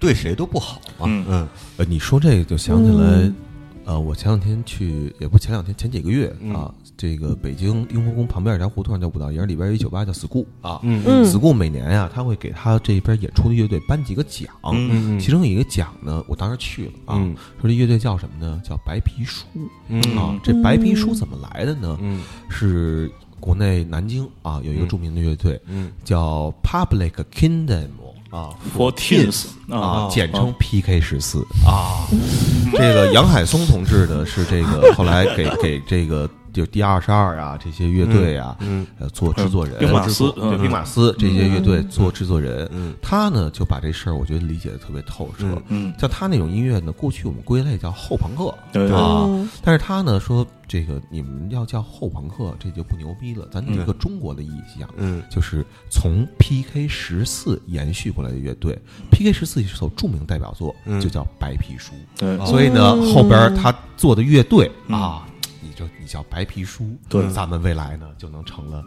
[0.00, 1.06] 对谁都不好嘛。
[1.06, 1.24] 嗯。
[1.28, 1.48] 嗯。
[1.76, 3.34] 呃，你说这个就想起来嗯，
[3.84, 6.54] 呃，我前两天去，也不前两天，前几个月嗯。
[6.54, 10.80] 啊，这个北京雍和宫旁边有条胡同叫五道营，里边有一酒吧叫 school 啊。
[10.82, 18.60] 嗯嗯 school 每年呀，他会给他这边演出的乐队颁几个奖，嗯嗯其中有一个奖呢，我当时去了啊，嗯说这乐队叫什么呢？
[18.64, 19.44] 叫白皮书
[19.88, 20.38] 嗯啊。
[20.42, 21.98] 这白皮书怎么来的呢？
[22.00, 27.88] 嗯是国内南京啊有一个著名的乐队嗯叫 Public Kingdom
[28.30, 32.08] 啊 Fourteens 啊，简称 PK 十四啊。
[32.72, 40.62] 这个杨海松同志呢是这个后来给给这个就第二十二啊这些乐队啊，嗯呃做制作人，兵马司对嗯。
[40.62, 42.94] 兵马司这些乐队做制作人，嗯。
[43.02, 45.46] 他呢就把这事儿我觉得理解的特别透彻。
[45.68, 55.22] 嗯像他那种音乐呢，过去我们归类叫后朋克对啊嗯，但是他呢说这个你们要叫后朋克，这就不牛逼了，咱有一个中国的意象，嗯。
[55.30, 58.76] 就是从 PK 十四延续过来的乐队。
[59.10, 60.98] PK 十四一首著名代表作嗯。
[61.00, 62.46] 就叫《白皮书》，对。
[62.46, 64.98] 所以呢，嗯后边他做的乐队嗯。
[64.98, 65.35] 啊，你
[65.76, 68.82] 就你叫白皮书，对咱们未来呢就能成了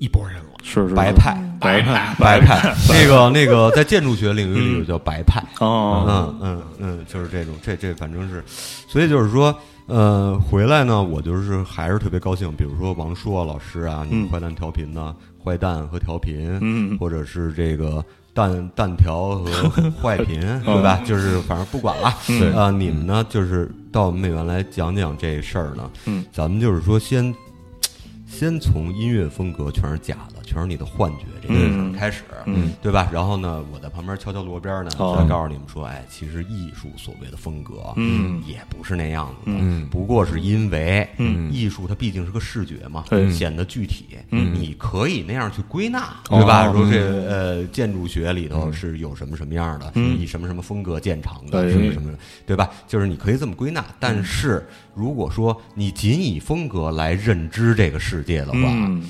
[0.00, 0.50] 一拨人了。
[0.62, 5.40] 是是白派白派白派， 那个那个在建筑学领域里有叫白派。
[5.60, 8.42] 哦嗯嗯嗯，就是这种，这这反正是，
[8.88, 9.54] 所以就是说，
[9.86, 12.50] 呃，回来呢，我就是还是特别高兴。
[12.56, 15.14] 比如说王硕老师啊，你们嗯坏蛋调频呢，
[15.44, 18.02] 坏蛋和调频，嗯或者是这个
[18.34, 19.70] 蛋蛋条和
[20.02, 21.00] 坏频，对吧？
[21.06, 22.52] 就是反正不管了，嗯。
[22.54, 26.24] 啊，你们呢，就是到我们美院来讲讲这事儿呢，嗯。
[26.32, 27.34] 咱们就是说先。
[28.26, 32.70] 先从音乐风格全是假的，全是你的幻觉这件事开始，嗯。
[32.82, 33.08] 对吧？
[33.12, 35.16] 然后呢，我在旁边敲敲锣边呢，哦。
[35.18, 38.42] 再告诉你们说，哎，其实艺术所谓的风格，嗯。
[38.46, 39.86] 也不是那样子的，嗯。
[39.90, 41.52] 不过是因为，嗯。
[41.52, 44.54] 艺术它毕竟是个视觉嘛，显得具体，嗯。
[44.54, 46.38] 你可以那样去归纳，哦。
[46.38, 46.70] 对吧？
[46.72, 50.18] 说这呃建筑学里头是有什么什么样的，嗯。
[50.18, 52.12] 以什么什么风格见长的，什么什么，
[52.46, 52.70] 对吧？
[52.86, 59.02] 就是你可以这么归纳，但是如果说你仅以风格来认知这个世界的话，嗯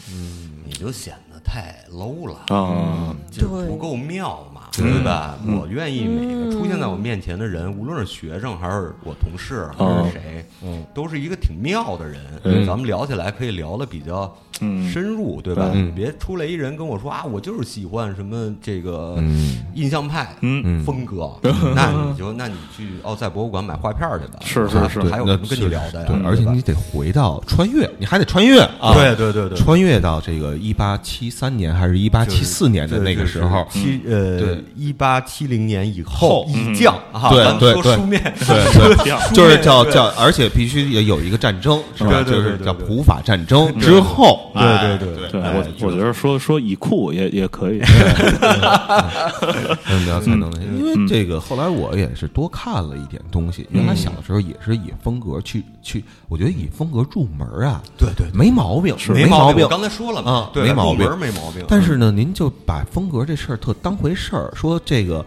[0.67, 4.54] 你就显得太 low 了，嗯就不够妙嘛。
[4.83, 5.39] 对吧？
[5.47, 12.21] 我愿意每个出现在我面前的人，无论是学生还是我同事还哦是谁，嗯，都是一个挺妙的人。
[12.43, 12.67] 嗯。
[12.67, 14.91] 咱们聊起来可以聊的比较嗯。
[14.91, 15.71] 深入，对吧？
[15.95, 19.59] 别出来一人跟我说啊，我就是喜欢什么这个嗯。
[19.75, 20.83] 印象派嗯。
[20.85, 21.31] 风格，
[21.75, 24.39] 那你就那你去奥赛博物馆买画片去吧。
[24.41, 24.89] 啊是是。
[24.89, 26.07] 是还有什么跟你聊的呀？
[26.09, 42.23] 对，而且你得回到穿越，你还得穿越啊，对对对对，穿越到这个一八七三年还是一八七四年的那个时候，七呃对一八七零年以后后一降啊，对咱对对书面，对对，就是叫叫，而且必须也有一个战争，是吧？
[42.23, 45.29] 就是叫普法战争之后，对哎对对。
[45.31, 47.81] 对哎我我觉得说说以库也也可以，
[49.91, 53.67] 嗯，要才能，因为这个后来我也是多看了一点东西。
[53.71, 59.65] 原来小的时候也是以风格去去，我觉得以风格入门啊，对对没毛病，没毛病。
[59.65, 61.65] 我刚才说了嘛啊，对没毛病没毛病。
[61.69, 65.25] 但是呢，您就把风格这事儿特当回事儿，说这个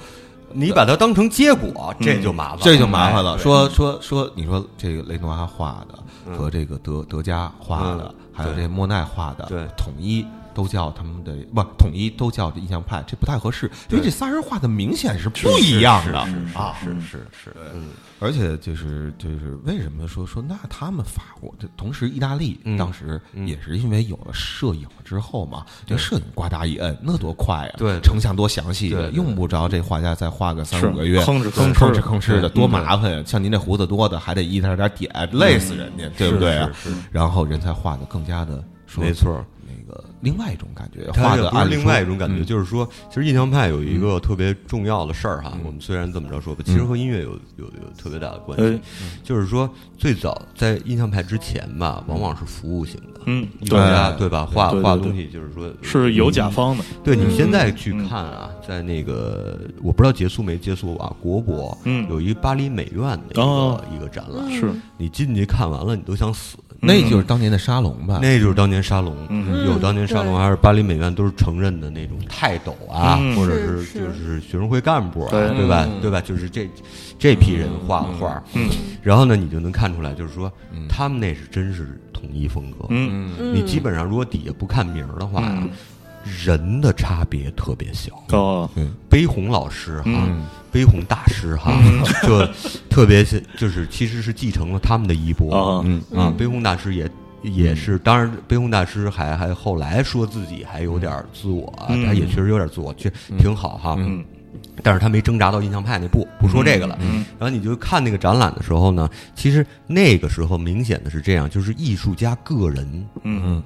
[0.53, 3.36] 你把它当成结果，这就麻烦了，这就麻烦了。
[3.36, 6.36] 哎说说说，你说这个雷诺阿画的嗯。
[6.38, 9.67] 和这个德德加画的嗯，还有这莫奈画的，对。
[9.78, 10.25] 统一
[10.57, 16.17] 都叫他们的不统一都叫这印象派，这不太合适，因为这仨人画的明显是不一样的
[16.55, 16.75] 啊。
[16.83, 17.89] 是是是，嗯
[18.19, 27.77] 而且就是就是为什么说说那他们法国这同时意大利嗯当时嗯也是因为有了摄影之后嘛，这摄影呱嗒一摁，那多快啊！
[27.77, 33.23] 对对成像多详细用不着这画家再画个三五个月，吭哧吭哧吭哧的，嗯多麻烦呀！
[33.23, 36.67] 像您这胡子多的，还得一点点点，累死人家，对不对啊？
[37.11, 39.45] 然后人才画的更加的说没错。
[39.69, 45.57] 那个另外一种感觉，画的不是另外一种感觉，嗯就是说，其实印象派有一个特别重要的事儿哈。
[45.65, 48.79] 我们虽然这么着说吧，其实和音乐有有有特别大的关系哎。
[49.23, 54.45] 就是说，最早在印象派之前吧，往往是服务型的，嗯，艺术家对对吧？
[54.45, 66.57] 画对对对画东西就是说是有甲方的，对你现在嗯去看啊，在那个我不知道结束没结束啊，国博嗯有一巴黎美院的一个哦一个展览，是你进去看完了，你都想死。
[66.80, 68.19] 那就是当年的沙龙吧？
[68.21, 73.36] 那就是当年沙龙，嗯有当年沙龙还是巴黎美院都是承认的那种泰斗啊，嗯。
[73.36, 74.13] 或者是是就是。
[74.13, 75.47] 是学生会干部啊，对。
[75.57, 75.88] 对吧？
[75.89, 76.01] 嗯。
[76.01, 76.21] 对吧？
[76.21, 76.69] 就是这
[77.17, 78.69] 这批人画的画，嗯。
[79.01, 80.88] 然后呢，你就能看出来，就是说嗯。
[80.88, 82.86] 他们那是真是统一风格。
[82.89, 83.32] 嗯。
[83.39, 83.55] 嗯。
[83.55, 85.41] 你基本上如果底下不看名儿的话
[86.43, 88.11] 人的差别特别小。
[88.30, 88.69] 哦。
[89.09, 90.45] 悲鸿老师哈，嗯。
[90.71, 91.73] 悲鸿大师哈，
[92.23, 92.45] 就
[92.89, 95.80] 特别是就是其实是继承了他们的衣钵。
[95.80, 96.01] 啊嗯。
[96.15, 97.09] 啊，悲鸿大师也
[97.41, 102.05] 也是，当然悲鸿大师还还后来说自己还有点自我啊，嗯。
[102.05, 103.95] 他也确实有点自我，确挺好哈。
[103.97, 104.23] 嗯。
[104.82, 106.97] 但是他没挣扎到印象派那步，不说这个了。
[107.01, 107.25] 嗯。
[107.39, 112.86] 然后你就看那个展览的时候呢，其实那个时候明显的是这样，就是艺术家个人
[113.23, 113.63] 嗯嗯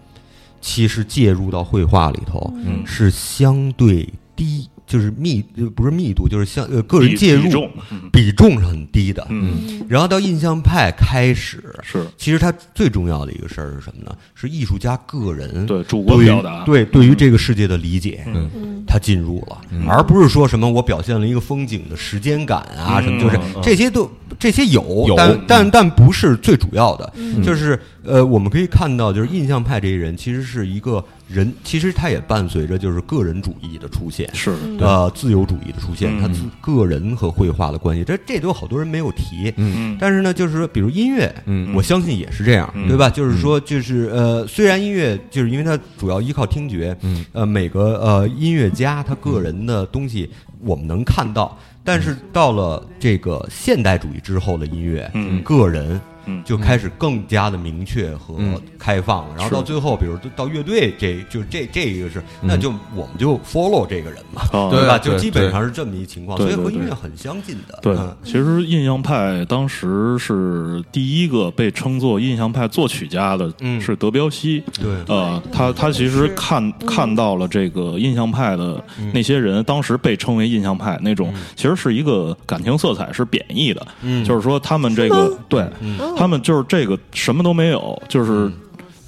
[0.62, 2.84] 其实介入到绘画里头嗯。
[2.86, 8.09] 是相对低，就是密呃不是密度，就是相呃个人介入比重嗯。
[8.12, 9.26] 比重是很低的。
[9.30, 9.84] 嗯。
[9.89, 12.05] 然后到印象派开始，是。
[12.18, 14.16] 其实它最重要的一个事儿是什么呢？
[14.36, 16.64] 是艺术家个人对主观表达。
[16.64, 18.49] 对对于这个世界的理解，嗯。
[18.55, 18.84] 嗯。
[18.88, 23.03] 他进入了，而不是说什么我表现了一个风景的时间感啊，嗯。
[23.03, 23.62] 什么就是嗯。
[23.62, 24.09] 这些都
[24.39, 25.16] 这些有，有。
[25.16, 27.41] 但但但不是最主要的，嗯。
[27.43, 39.95] 就是呃，我们可以看到，就是印象派这些人其实是一个人，其实他也伴随着就是个人主义的出现，是呃，自由主义的出现，嗯他自个人和绘画的关系，这这都有好多人没有提，嗯。
[39.99, 41.76] 但是呢，就是说，比如音乐，嗯。
[41.76, 42.88] 我相信也是这样，嗯。
[42.88, 43.10] 对吧？
[43.10, 47.24] 就是说，就是呃，虽然音乐就是因为它主要依靠听觉，嗯。
[47.34, 50.28] 呃，每个呃音乐家他个人的东西
[50.62, 55.39] 我们能看到，但是到了这个现代主义之后的音乐，嗯。
[55.43, 58.59] 个人嗯就开始更加的明确和嗯。
[58.78, 59.36] 开放了。
[59.38, 64.69] 然后到最后，比如到乐队，这就这这一个是，那就我们就 follow 这个人嘛，哦。
[64.72, 64.97] 对吧？
[64.97, 67.78] 就基本上是这么一情况，所以和音乐很相近的。
[67.82, 73.80] 对嗯，其实印象派当时是第一个被称作印象派作曲家的，嗯。
[73.80, 74.63] 是德彪西。
[74.82, 74.91] 对。
[75.07, 84.26] 呃，他他其实看看到了这个印象派的那些人，当时被称为印象派那种，其实是一个感情色彩是贬义的，嗯。
[84.26, 85.61] 就是说他们这个对
[85.99, 88.51] 哦他们就是这个什么都没有，就是。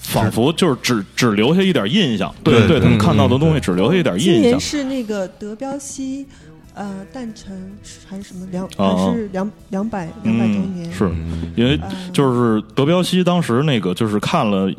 [0.05, 4.59] 仿佛就是只只留下一点印象，对对对他们看到的嗯东西只留下一点印象年。
[4.59, 6.25] 是那个德彪西，
[6.73, 7.71] 呃，诞辰
[8.05, 10.91] 还是什么两哦还是两两百两百周年？
[10.91, 14.69] 是嗯因为嗯就是德彪西当时那个就是看了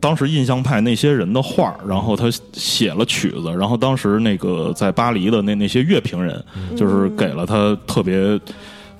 [0.00, 6.44] 当时印象派那些人的画儿，然后他写了曲子，然后当时那个在巴黎的那那些乐评人，
[6.76, 8.38] 就是给了他特别。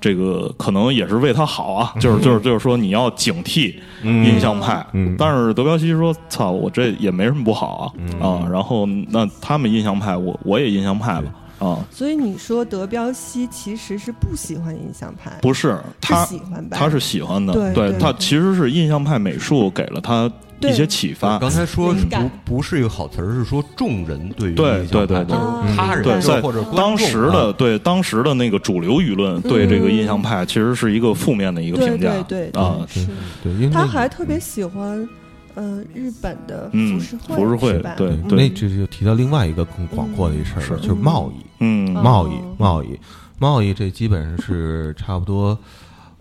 [0.03, 3.73] 这个可能也是为他好啊，就是就是就是说你要警惕
[4.03, 5.15] 印象派，嗯。
[5.17, 11.33] 但是德彪西说：“操，我这也没什么不好啊、啊。”然后那他们印象派，我我也印象派吧
[11.63, 11.85] 啊。
[11.91, 16.77] 所以你说德彪西其实是不喜欢印象派，不是他喜欢吧？
[16.77, 21.39] 他是喜欢的，对对对他其实是印象派美术给了他一些启发。
[21.39, 25.37] 刚才说不不是一个好词儿，是说众人对于对印象派对对对。
[25.37, 27.55] 就是他人对，在或者当时的啊。
[27.59, 32.11] 对当时的那个主流舆论对这个印象派其实是一个负面的一个评价。
[32.29, 33.07] 对对啊，是。
[33.43, 35.09] 对，因为他还特别喜欢，
[35.55, 37.95] 呃，日本的嗯浮世绘，浮世绘是吧？
[37.97, 42.99] 对对，那这就提到另外一个更广阔的一事儿了，就是贸易，嗯哦贸易，贸易，
[43.39, 45.59] 贸易，这基本上是差不多。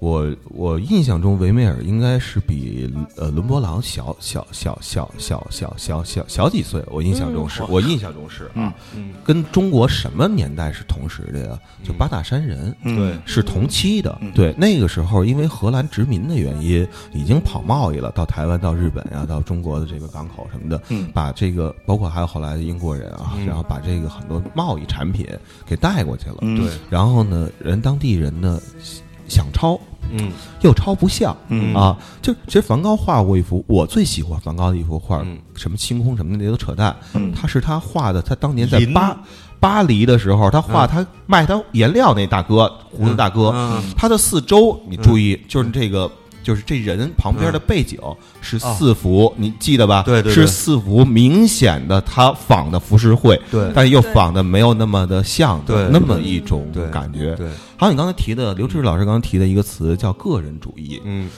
[0.02, 6.84] 我我印象中，维梅尔应该是比呃伦勃朗小小小小小小小小小几岁。
[6.88, 8.74] 我印象中是，我印象中是啊，
[9.24, 11.60] 跟中国什么年代是同时的呀？
[11.84, 14.20] 就八大山人，对是同期的。
[14.34, 20.82] 对，那个时候因为荷兰殖民的原因，已经跑贸易了，到台湾、到日本呀、到中国的这个港口什么的，
[21.14, 25.28] 把这个包括还有后来的英国人啊，然后把这个很多贸易产品
[25.64, 26.38] 给带过去了。
[26.40, 28.60] 对，然后呢，人当地人呢
[29.32, 29.80] 想抄。
[30.12, 30.32] 嗯。
[30.62, 31.36] 又抄不像。
[31.48, 31.74] 嗯。
[31.74, 35.40] 啊，就其实梵高画过一幅我最喜欢梵高的一幅画，嗯。
[35.56, 36.96] 什么星空什么的那都扯淡。
[37.14, 37.32] 嗯。
[37.34, 39.18] 他是他画的，他当年在巴
[39.60, 43.82] 巴黎的时候，他画他卖他颜料那大哥，胡子大哥，嗯。
[43.96, 46.12] 他的四周你注意，就是这个。
[46.44, 48.00] 就是这人旁边的背景
[48.42, 50.04] 是四幅，你记得吧？
[50.04, 53.72] 对对是四幅明显的他仿的浮世绘，对。
[53.74, 55.88] 但又仿的没有那么的像对。
[55.92, 57.36] 那么一种感觉。
[57.36, 61.30] 对，还有你刚才提的刘志老师刚刚提的一个词叫个人主义，嗯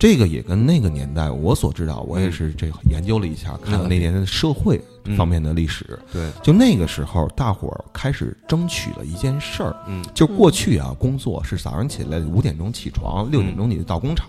[0.00, 4.80] 这个也跟那个年代我所知道，我也是这个研究了一下，看了那年的社会
[5.14, 5.98] 方面的历史。
[6.10, 14.26] 对，就那个时候，大伙儿开始争取了一件事儿，嗯，就过去啊，工作是早上起来五点钟起床，六点钟你就到工厂，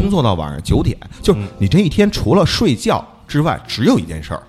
[0.00, 4.42] 工作到晚上九点，就是你这一天除了睡觉之外，只有一件事儿，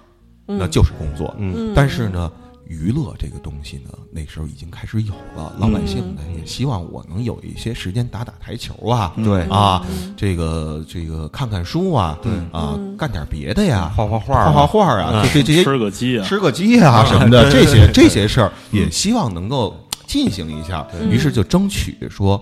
[0.46, 1.36] 那就是工作。
[1.40, 1.74] 嗯。
[1.76, 2.32] 但是呢，
[2.66, 9.42] 娱乐这个东西呢，那时候已经开始有了，老百姓呢也希望我能有一些时间打打台球啊，对。
[9.44, 9.86] 啊，
[10.16, 12.32] 这个这个看看书啊，对。
[12.52, 19.76] 啊，干点别的呀，画画画画画画啊，就这这些吃个鸡啊，吃个鸡啊什么的，这些这些事儿也希望能够
[20.08, 22.42] 进行一下，于是就争取说，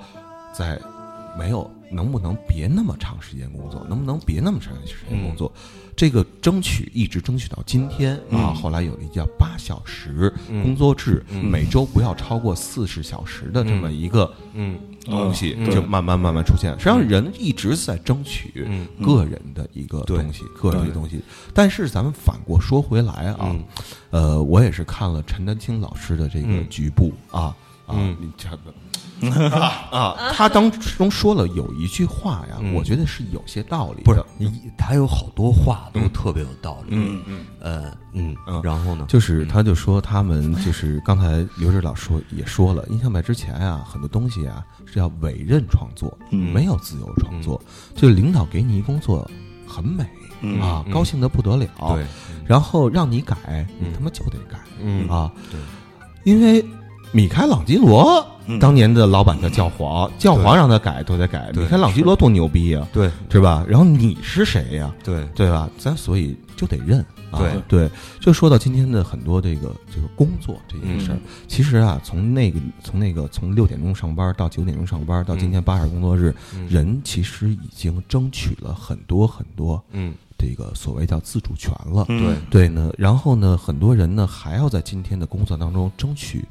[0.53, 0.79] 在
[1.37, 5.51] 没有能不能别那么长时间工作，能不能别那么长时间工作，
[5.95, 8.53] 这个争取一直争取到今天啊。
[8.53, 14.79] 后来有了一叫八小时工作制，每周不要超过四十小时的这么一个嗯。
[15.05, 15.71] 东西，嗯。
[15.71, 16.71] 就慢慢慢慢出现。
[16.73, 18.87] 实际上，人一直在争取嗯。
[19.01, 21.19] 个人的一个东西，个人的东西。
[21.53, 23.63] 但是咱们反过说回来啊嗯，
[24.11, 26.69] 呃，我也是看了陈丹青老师的这个嗯。
[26.69, 27.55] 局部啊
[27.87, 28.15] 啊，嗯。
[28.19, 28.73] 你这个。
[29.29, 30.31] 啊啊！
[30.33, 32.73] 他当中说了有一句话呀，嗯。
[32.73, 36.95] 我觉得是有些道理不是，你，他有好多话都特别有道理。
[36.95, 39.05] 嗯嗯，呃嗯嗯，然后呢？
[39.07, 46.51] 就是他就说他们就是刚才刘志老说也说了，印象派之前啊，很多东西啊是要委任创作，嗯。
[46.53, 47.61] 没有自由创作，
[47.95, 49.29] 就是领导给你一工作
[49.67, 50.05] 很美
[50.41, 50.59] 嗯。
[50.61, 50.91] 啊，嗯。
[50.93, 52.05] 高兴的不得了，对，
[52.45, 55.07] 然后让你改，你嗯他妈就得改嗯。
[55.07, 55.59] 啊，对，
[56.23, 56.65] 因为
[57.11, 63.09] 米开朗基罗嗯当年的老板叫教皇，教皇让他改都得改，你看朗基罗多牛逼呀，对。
[63.29, 63.65] 是吧？
[63.67, 64.93] 然后你是谁呀？
[65.03, 65.25] 对。
[65.33, 65.69] 对吧？
[65.77, 66.99] 咱所以就得认
[67.31, 67.39] 啊。
[67.39, 67.61] 对。
[67.67, 71.21] 对，就说到今天的很多这个这个工作这件事儿，嗯。
[71.47, 76.67] 其实啊，从那个从那个从六点钟上班到九点钟上班，到今天八小时工作日，嗯。
[76.69, 80.13] 人其实已经争取了很多很多嗯。
[80.37, 82.05] 这个所谓叫自主权了。
[82.09, 82.35] 嗯。
[82.49, 82.67] 对。
[82.67, 86.45] 对呢，然后呢，很多人呢还要在今天的工作当中争取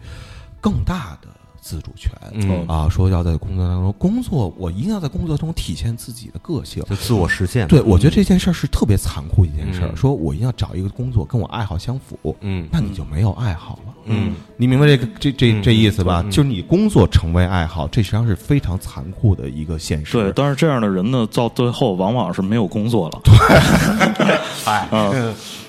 [0.60, 1.28] 更大的
[1.70, 2.10] 自主权。
[2.32, 6.82] 嗯啊，说要在工作当中工作，我一定要在工作中体现自己的个性。
[6.88, 7.68] 就自我实现。
[7.68, 9.88] 对，我觉得这件事儿是特别残酷一件事儿。
[9.88, 13.94] 嗯说我一定要找一个工作跟我爱好相符，嗯那你就没有爱好了。
[14.06, 16.22] 嗯你明白这个这这嗯这意思吧？
[16.24, 20.12] 嗯就是你工作成为爱好，这实际上是非常残酷的一个现实。
[20.12, 23.20] 对，但是这样的人呢，到最后往往是没有工作了。
[23.24, 23.34] 对，
[24.64, 25.10] 哎，啊，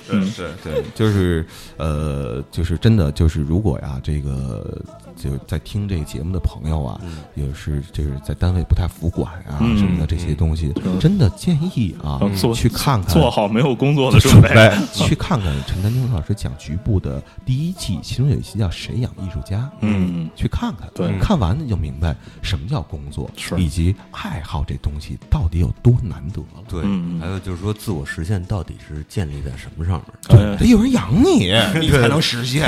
[0.08, 1.46] 嗯，对对，就是
[1.76, 4.80] 呃，就是真的，就是如果呀，这个
[5.16, 7.00] 就在听这个节目的朋友啊，
[7.34, 14.70] 也是就是在单位不太服管啊嗯什么的这些东西，真的建议啊做去看看做好没有工作的准准备。
[14.92, 26.62] 去看看陈丹青老师讲局部的第一季，其中有一期叫《谁养艺术家》，嗯，去看看，对看完你就明白什么叫工作，是以及爱好这东西到底有多难得了。
[26.68, 29.92] 对嗯，还有就是说，自我实现到底是建立在什么上？
[29.94, 30.02] 面。
[30.28, 32.62] 对得有人养你， 你才能实现。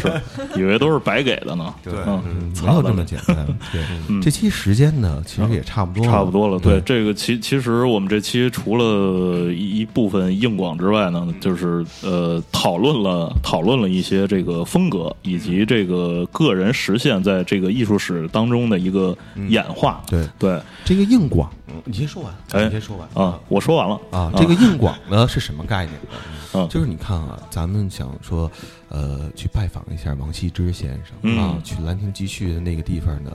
[0.56, 1.74] 以为都是白给的呢。
[1.84, 3.46] 对嗯，没有这么简单。
[3.72, 6.58] 对，这期时间呢，其实也差不多，差不多了。
[6.58, 19.16] 对，这个其其实我们这期除了一一部分硬广之外呢，就是呃讨论了讨论了一些这个风格以及这个个人实现在这个艺术史当中的一个
[19.48, 20.02] 演化。
[20.06, 21.50] 对对这个硬广，
[21.84, 24.32] 你先说完，哎你先说完啊，我说完了啊。
[24.36, 26.18] 这个硬广呢是什么概念呢？
[26.54, 28.50] 嗯就是你看啊，咱们想说，
[28.92, 31.38] 呃，去拜访一下王羲之先生嗯。
[31.38, 33.32] 啊，去兰亭集序的那个地方呢，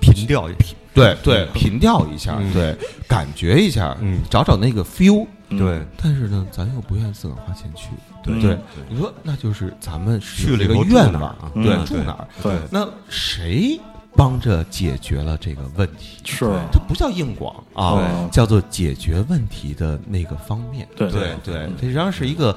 [0.00, 0.48] 平调
[0.94, 2.74] 对对，凭吊一下，对，
[3.06, 4.22] 感觉一下，嗯。
[4.30, 5.26] 找找那个 feel。
[5.50, 7.90] 对，但是呢，咱又不愿意自个儿花钱去，
[8.24, 8.40] 对。
[8.40, 12.28] 对，你说那就是咱们是去了以后有这个愿望啊，对，住哪儿？
[12.42, 12.52] 对。
[12.70, 13.78] 那谁
[14.16, 16.18] 帮着解决了这个问题？
[16.24, 16.46] 是。
[16.72, 20.88] 它不叫硬广啊对，叫做解决问题的那个方面。
[20.96, 21.08] 对。
[21.12, 22.56] 对对，这实际上是一个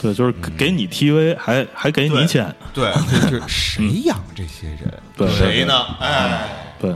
[0.00, 2.54] 对，就是给给你 TV，还还给你钱。
[2.72, 2.92] 对，
[3.30, 4.92] 就是谁养这些人？
[5.16, 5.74] 对对谁呢？
[6.00, 6.48] 哎，
[6.80, 6.94] 对，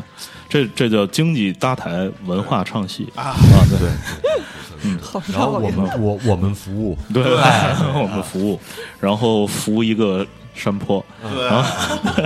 [0.48, 3.34] 这这叫经济搭台，文化唱戏啊！
[3.78, 3.88] 对
[4.84, 4.98] 嗯
[5.32, 5.68] 然后我！
[5.70, 7.22] 们我我们服务，对，
[8.00, 8.60] 我们服务，
[9.00, 10.24] 然后服一个
[10.54, 11.04] 山坡，
[11.50, 12.22] 然后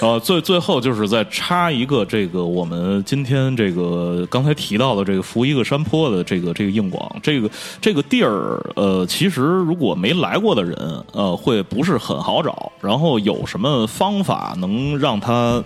[0.00, 10.76] 呃最最后就是再插一个这个我们今天这个刚才提到的这个扶一个山坡的这个这个硬广，这个这个地儿呃，其实如果没来过的人
[11.12, 12.70] 呃，会不是很好找。
[12.80, 15.62] 然后有什么方法能让他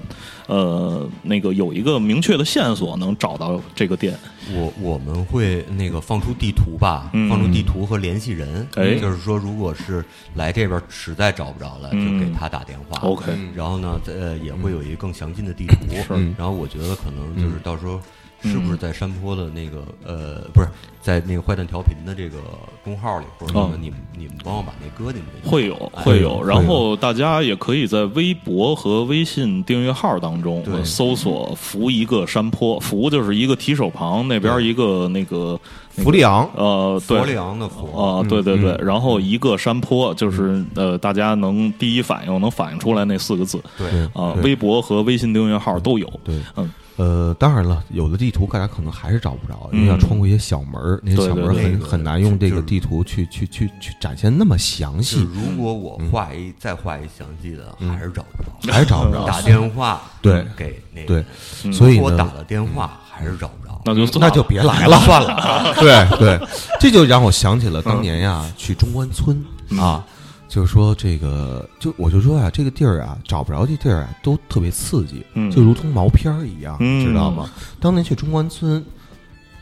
[0.51, 4.19] 呃那个有一个明确的线索，能找到这个店？
[4.53, 7.29] 我我们会那个放出地图吧，嗯。
[7.31, 8.97] 放出地图和联系人，哎。
[8.97, 12.19] 就是说，如果是来这边实在找不着了，嗯。
[12.19, 12.99] 就给他打电话。
[13.03, 15.77] OK 然后呢，呃，也会有一个更详尽的地图。
[16.11, 18.01] 嗯然后我觉得可能就是到时候
[18.43, 20.68] 是不是在山坡的那个呃，不是
[21.03, 22.38] 在那个坏蛋调频的这个
[22.84, 25.49] 公号里，或者你们你们帮我把那搁进去。
[25.49, 26.03] 会有哎。
[26.03, 35.59] 会有，然后大家也可以在微博和微信订阅号当中搜索“扶一个山坡”，扶就是一个提手旁，那边一个那个
[35.91, 37.18] 弗利昂，呃，对。
[37.18, 37.26] 佛。
[37.26, 43.86] 里昂的佛，啊，对对对，然后一个山坡，就是呃，大家能第一反应能反应出来那四个字对。
[44.14, 44.43] 啊，对。
[44.43, 46.07] 微博和微信订阅号都有。
[46.24, 46.70] 对，嗯，
[47.01, 59.25] 呃，当然了，有的地图大家可能还是找不着，因为要穿过一些小门儿，那些小门儿对对对很很难用这个地图去去去去展现那么详细，如果我画一再画一详细的，还是找不着，还是找不着。
[59.27, 61.25] 打电话对给那个对，
[61.65, 61.73] 嗯。
[61.73, 63.81] 所以，给我打了电话还是找不着。
[63.83, 65.75] 那就算那就别来了，算了。
[65.81, 66.39] 对对，
[66.79, 69.43] 这就让我想起了当年呀，去中关村
[69.81, 70.05] 啊，
[70.51, 75.49] 就是说这个，就我就说啊，这个地儿啊，找不着这地儿啊，都特别刺激，嗯。
[75.49, 77.07] 就如同毛片儿一样，嗯。
[77.07, 77.49] 知道吗？
[77.79, 78.85] 当年去中关村，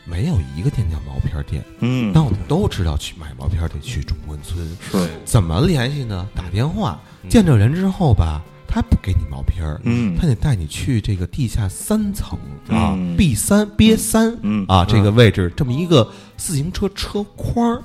[0.03, 4.67] 没有一个店叫毛片儿店，嗯，但我们都知道去买毛片儿得去中关村。
[4.91, 5.07] 是。
[5.23, 6.27] 怎么联系呢？
[6.33, 10.17] 打电话，见着人之后吧，他不给你毛片儿，嗯。
[10.19, 12.35] 他得带你去这个地下三层
[12.67, 14.65] 啊嗯，B 三 B 三，嗯。
[14.67, 17.83] 啊，这个位置这么一个自行车车筐儿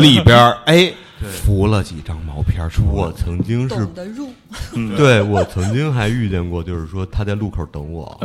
[0.00, 0.92] 里边儿， 哎，
[1.30, 2.88] 浮了几张毛片儿出来。
[2.92, 4.30] 我曾经是懂得入，
[4.96, 8.18] 对我曾经还遇见过，就是说他在路口等我，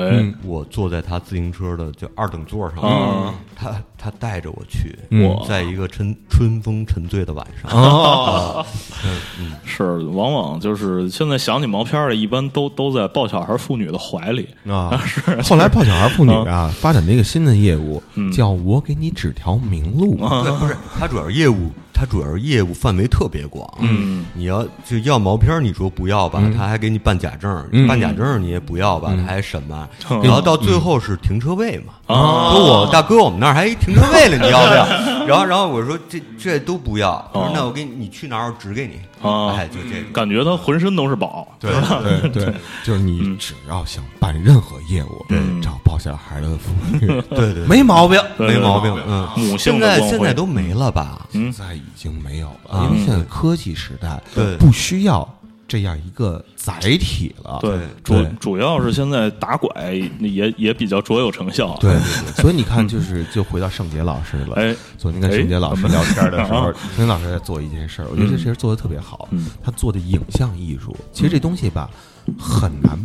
[0.43, 8.65] 我坐在他自行车的就二等座上，啊他他带着我去，嗯在一个春春风沉醉的晚上，哦，
[9.65, 14.47] 是，往往就是现在想起毛片儿的，一般都都在抱小孩妇女的怀里。
[14.67, 15.41] 啊， 是。
[15.41, 18.01] 后来抱小孩妇女啊，发展了一个新的业务，
[18.33, 20.15] 叫我给你指条明路。
[20.43, 23.69] 对，不是他主要是业务，他主要是业务范围特别广。
[23.79, 27.87] 嗯，你要就要毛片儿，你说不要吧，他还给你办假证，嗯。
[27.87, 29.87] 办假证你也不要吧，他还审嘛。
[30.09, 30.19] 嗯。
[30.23, 34.85] 然后到最后是停车位嘛，啊说我大哥，我们那儿还一停车位呢，你要不要？
[35.29, 38.99] 然后然后我说这这都不要，他说那我给你，你去哪儿我指给你。
[39.21, 40.11] 啊哎，就这个。
[40.13, 41.45] 感觉他浑身都是宝。
[41.59, 41.69] 对
[42.01, 42.53] 对对，
[42.85, 45.37] 就是你只要想办任何业务，对。
[45.61, 46.99] 找抱小孩的妇女，
[47.29, 48.95] 对对，没毛病，没毛病。
[49.05, 51.27] 嗯，母性现在现在都没了吧？
[51.33, 51.51] 嗯。
[51.51, 54.55] 现在已经没有了，啊因为现在科技时代，对。
[54.55, 55.27] 不需要
[55.69, 57.59] 这样一个载体了。
[57.61, 58.29] 对，主对。
[58.39, 61.77] 主要是现在打拐也也比较卓有成效。
[61.79, 64.55] 对对对，所以你看，就是就回到盛杰老师了。
[64.55, 69.29] 哎，昨天跟盛杰老师聊天的时候，盛杰老师在做一件事儿，我觉得这事儿做的特别好。
[69.31, 69.45] 嗯。
[69.63, 71.89] 他做的影像艺术，其实这东西吧，
[72.37, 72.97] 很难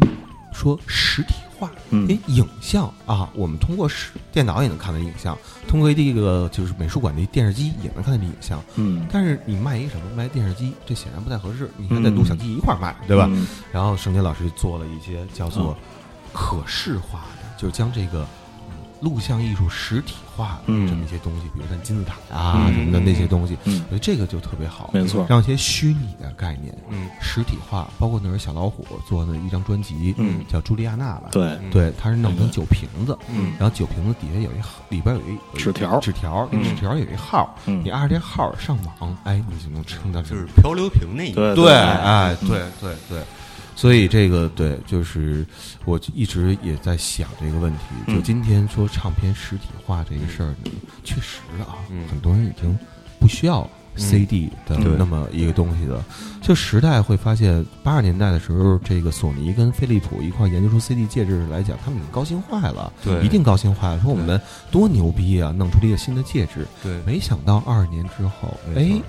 [0.52, 1.34] 说实体
[1.64, 1.70] 化。
[1.90, 5.36] 嗯影像啊，我们通过视电脑也能看到影像，
[5.68, 8.62] 通过这个就是美术馆的电视机也能看到这影像。
[8.76, 10.02] 嗯，但是你卖一什么？
[10.16, 11.70] 卖电视机，这显然不太合适。
[11.76, 13.26] 你看在录像机一块儿卖，对吧？
[13.30, 15.76] 嗯然后盛杰老师做了一些叫做
[16.32, 18.26] 可视化的，就是将这个
[19.04, 23.84] 录像艺术实体化嗯这么一些东西，比如像金字塔啊什么的那些东西，嗯。
[23.90, 25.26] 我觉得这个就特别好，没错。
[25.28, 30.42] 让一些虚拟的概念嗯实体化，包括那时候小老虎做的一张专辑，嗯。
[30.48, 33.52] 叫茱莉亚娜吧，对，对，它是弄成酒瓶子，嗯。
[33.58, 36.62] 然后酒瓶子底下有一里边有一纸条纸条，嗯。
[36.62, 37.82] 纸条有一号，嗯。
[37.84, 43.22] 你按着这号上网，哎，你就能撑到这就是漂流瓶那一对对，哎，对对对，
[43.76, 45.44] 所以这个对，就是
[45.84, 47.78] 我一直也在想这个问题。
[48.06, 50.70] 嗯就今天说唱片实体化这个事儿呢，
[51.02, 52.78] 确实啊，嗯很多人已经
[53.18, 56.04] 不需要 CD 的那么一个东西了。
[56.40, 64.40] 就时代会发现，八十年代的时候，这个索尼跟飞利浦一块研究出 CD 介质来讲，他们已经高兴坏了，对一定高兴坏了，说我们
[64.70, 66.66] 多牛逼啊，弄出了一个新的介质。
[66.82, 69.00] 对没想到二十年之后，哎，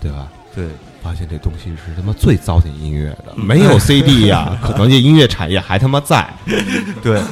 [0.00, 0.32] 对吧？
[0.58, 0.66] 对，
[1.00, 3.44] 发现这东西是他妈最糟践音乐的，嗯。
[3.46, 6.28] 没有 CD 呀、 可能这音乐产业还他妈在。
[7.00, 7.22] 对，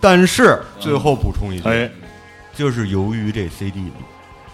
[0.00, 1.90] 但是最后补充一句，哎，
[2.54, 3.90] 就是由于这 CD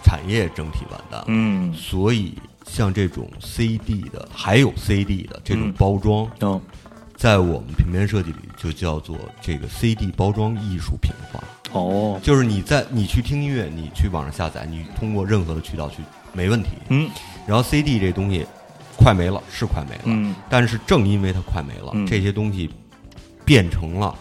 [0.03, 2.33] 产业整体完蛋，嗯，所以
[2.65, 6.59] 像这种 CD 的，还有 CD 的这种嗯包装，嗯，
[7.15, 11.43] 在我们平面设计里就叫做这个 CD 包装艺术品化。
[11.73, 15.97] 哦，就是你在你去听音乐，你去网上下载，你通过任何的渠道去
[16.33, 16.69] 没问题。
[16.89, 17.07] 嗯
[17.49, 18.45] 然后 CD 这东西
[18.95, 20.35] 快没了，是快没了，嗯。
[20.47, 22.05] 但是正因为它快没了，嗯。
[22.05, 22.69] 这些东西
[23.43, 24.15] 变成了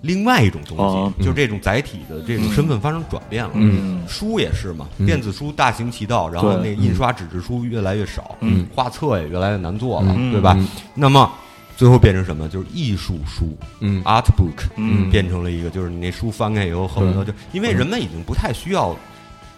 [0.00, 1.12] 另外一种东西，哦。
[1.18, 3.50] 就是这种载体的这种身份发生转变了。
[3.54, 4.04] 嗯。
[4.06, 5.06] 书也是嘛，嗯。
[5.06, 8.64] 电子书大行其道，然后那印刷纸质书越来越少，嗯。
[8.72, 10.30] 画册也越来越难做了，嗯。
[10.30, 10.54] 对吧？
[10.56, 10.68] 嗯。
[10.94, 11.28] 那么
[11.76, 12.48] 最后变成什么？
[12.48, 14.04] 就是艺术书嗯。
[14.04, 15.10] （art book），嗯。
[15.10, 18.94] 变成了一个，就是你那书翻开以后，恨不得就因为人们已经不太需要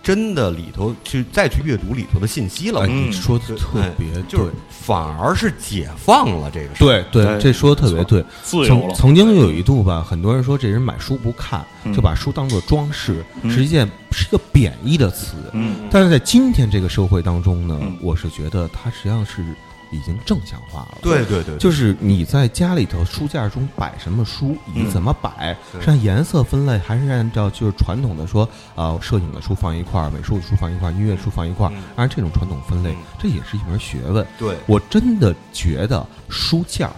[0.02, 6.68] 真的里头去再去阅读里头的信息了你说的特别对，就是反而是解放了这个。
[6.78, 8.24] 对对，这说的特别对。
[8.42, 11.92] 自由了，曾曾经有一度吧，很多人说这人买书不看，嗯。
[11.92, 13.50] 就把书当做装饰，嗯。
[13.50, 15.36] 是一件是一个贬义的词。
[15.52, 15.76] 嗯。
[15.90, 19.44] 但是在今天这个社会当中呢嗯，我是觉得它实际上是
[19.90, 20.98] 已经正向化了。
[21.02, 25.82] 对对对，就是你在家里头书架中摆什么书，以及怎么摆，对。
[25.82, 34.26] 是按颜色分类，还是按照就是传统的说啊、摄影的书放一块儿，美术的书放一块儿，音乐书放一块儿嗯，按这种传统分类嗯，这也是一门学问。
[34.38, 34.56] 对。
[34.66, 36.90] 我真的觉得书架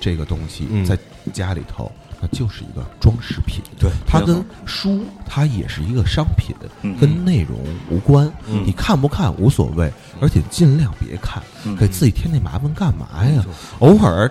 [0.00, 0.84] 这个东西嗯。
[0.84, 0.98] 在
[1.32, 1.90] 家里头，
[2.20, 3.62] 那就是一个装饰品。
[3.78, 7.58] 对它跟书它也是一个商品嗯，跟内容
[7.90, 8.26] 无关。
[8.48, 13.44] 嗯你看不看无所谓，而且尽量别看，嗯给自己添那麻烦干嘛呀？
[13.80, 14.30] 偶尔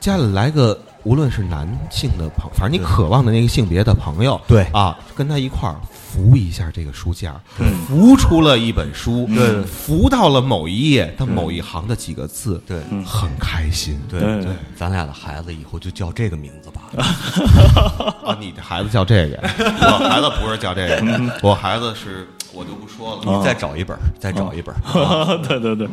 [0.00, 5.76] 家里来个，无论是男性的朋，反正你渴望的那个性别的朋友，对啊，跟他一块儿
[6.08, 7.66] 扶一下这个书架，对。
[7.86, 9.62] 扶出了一本书，对。
[9.64, 12.78] 扶到了某一页的某一行的几个字，对。
[12.90, 14.00] 嗯很开心。
[14.08, 14.20] 对。
[14.20, 14.44] 对。
[14.44, 16.82] 对，咱俩的孩子以后就叫这个名字吧。
[18.24, 19.36] 啊，你的孩子叫这个，
[19.82, 23.22] 我孩子不是叫这个，我孩子是，我就不说了。
[23.24, 25.38] 你再找一本儿，再找一本儿。
[25.46, 25.88] 对对对，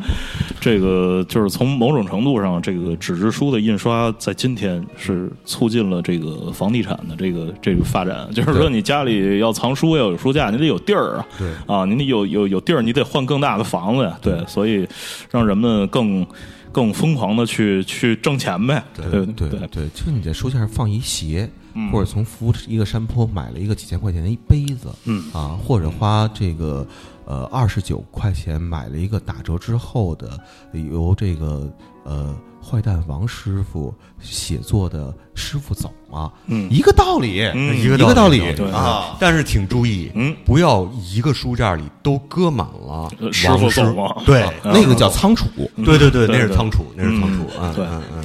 [0.60, 8.28] 这个就是从某种程度上，这个纸质书的印刷在今天是促进了这个房地产的这个这个发展。
[8.32, 11.26] 就是说，你家里要藏书，要有书架，你得有地儿啊。
[11.38, 14.18] 对啊，你得有有有地儿，你得换更大的房子呀。
[14.22, 14.86] 对，所以
[15.30, 16.26] 让人们更
[16.74, 18.82] 更疯狂的去去挣钱呗。
[18.92, 21.90] 对对对就你在书架上放一鞋，嗯。
[21.92, 25.22] 或者从扶一个山坡买了一个几千块钱的一杯子，嗯。
[25.32, 26.84] 啊，或者花这个
[27.26, 30.36] 呃二十九块钱买了一个打折之后的
[30.72, 31.72] 由这个
[32.04, 36.68] 呃坏蛋王师傅写作的《师傅走吗》，嗯。
[36.70, 37.78] 一个道理，嗯。
[37.78, 38.40] 一个道道理。
[38.56, 39.16] 对啊。
[39.20, 44.22] 但是请注意，嗯，不要一个书架里都搁满了呃师王师傅走吗？
[44.24, 45.46] 对，那个叫仓储，
[45.84, 47.44] 对对对，对对那是仓储，那是仓储。
[47.60, 47.74] 嗯。
[47.76, 48.24] 嗯嗯，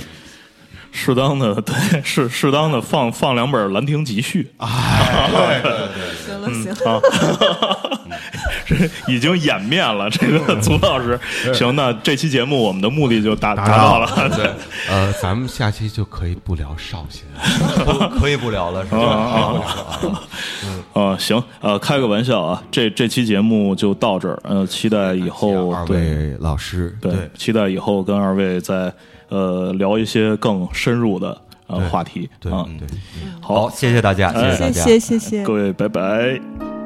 [0.91, 4.70] 适当的 对适适当的放放两本《兰亭集序》 啊。
[6.26, 6.99] 行了行了，啊，
[8.66, 8.76] 这
[9.11, 10.10] 已经演面了。
[10.10, 11.20] 这个祖老师，
[11.53, 14.30] 行，那这期节目我们的目的就达达到了。
[14.36, 14.49] 对，
[14.90, 18.10] 呃，咱们下期就可以不聊绍兴了。
[18.20, 19.53] 可以不聊了，是啊
[20.94, 21.02] 吧？
[21.02, 24.40] 啊，行，呃，开个玩笑啊，这这期节目就到这儿。
[24.44, 28.94] 呃，期待以后二对位老师，对，期待以后跟二位再
[29.30, 32.65] 呃聊一些更深入的呃话题对啊。
[32.77, 32.88] 对。
[33.41, 34.84] 好好，，谢谢大家，谢谢大家。
[34.84, 35.53] 谢谢谢谢各。
[35.53, 36.78] 位，拜拜。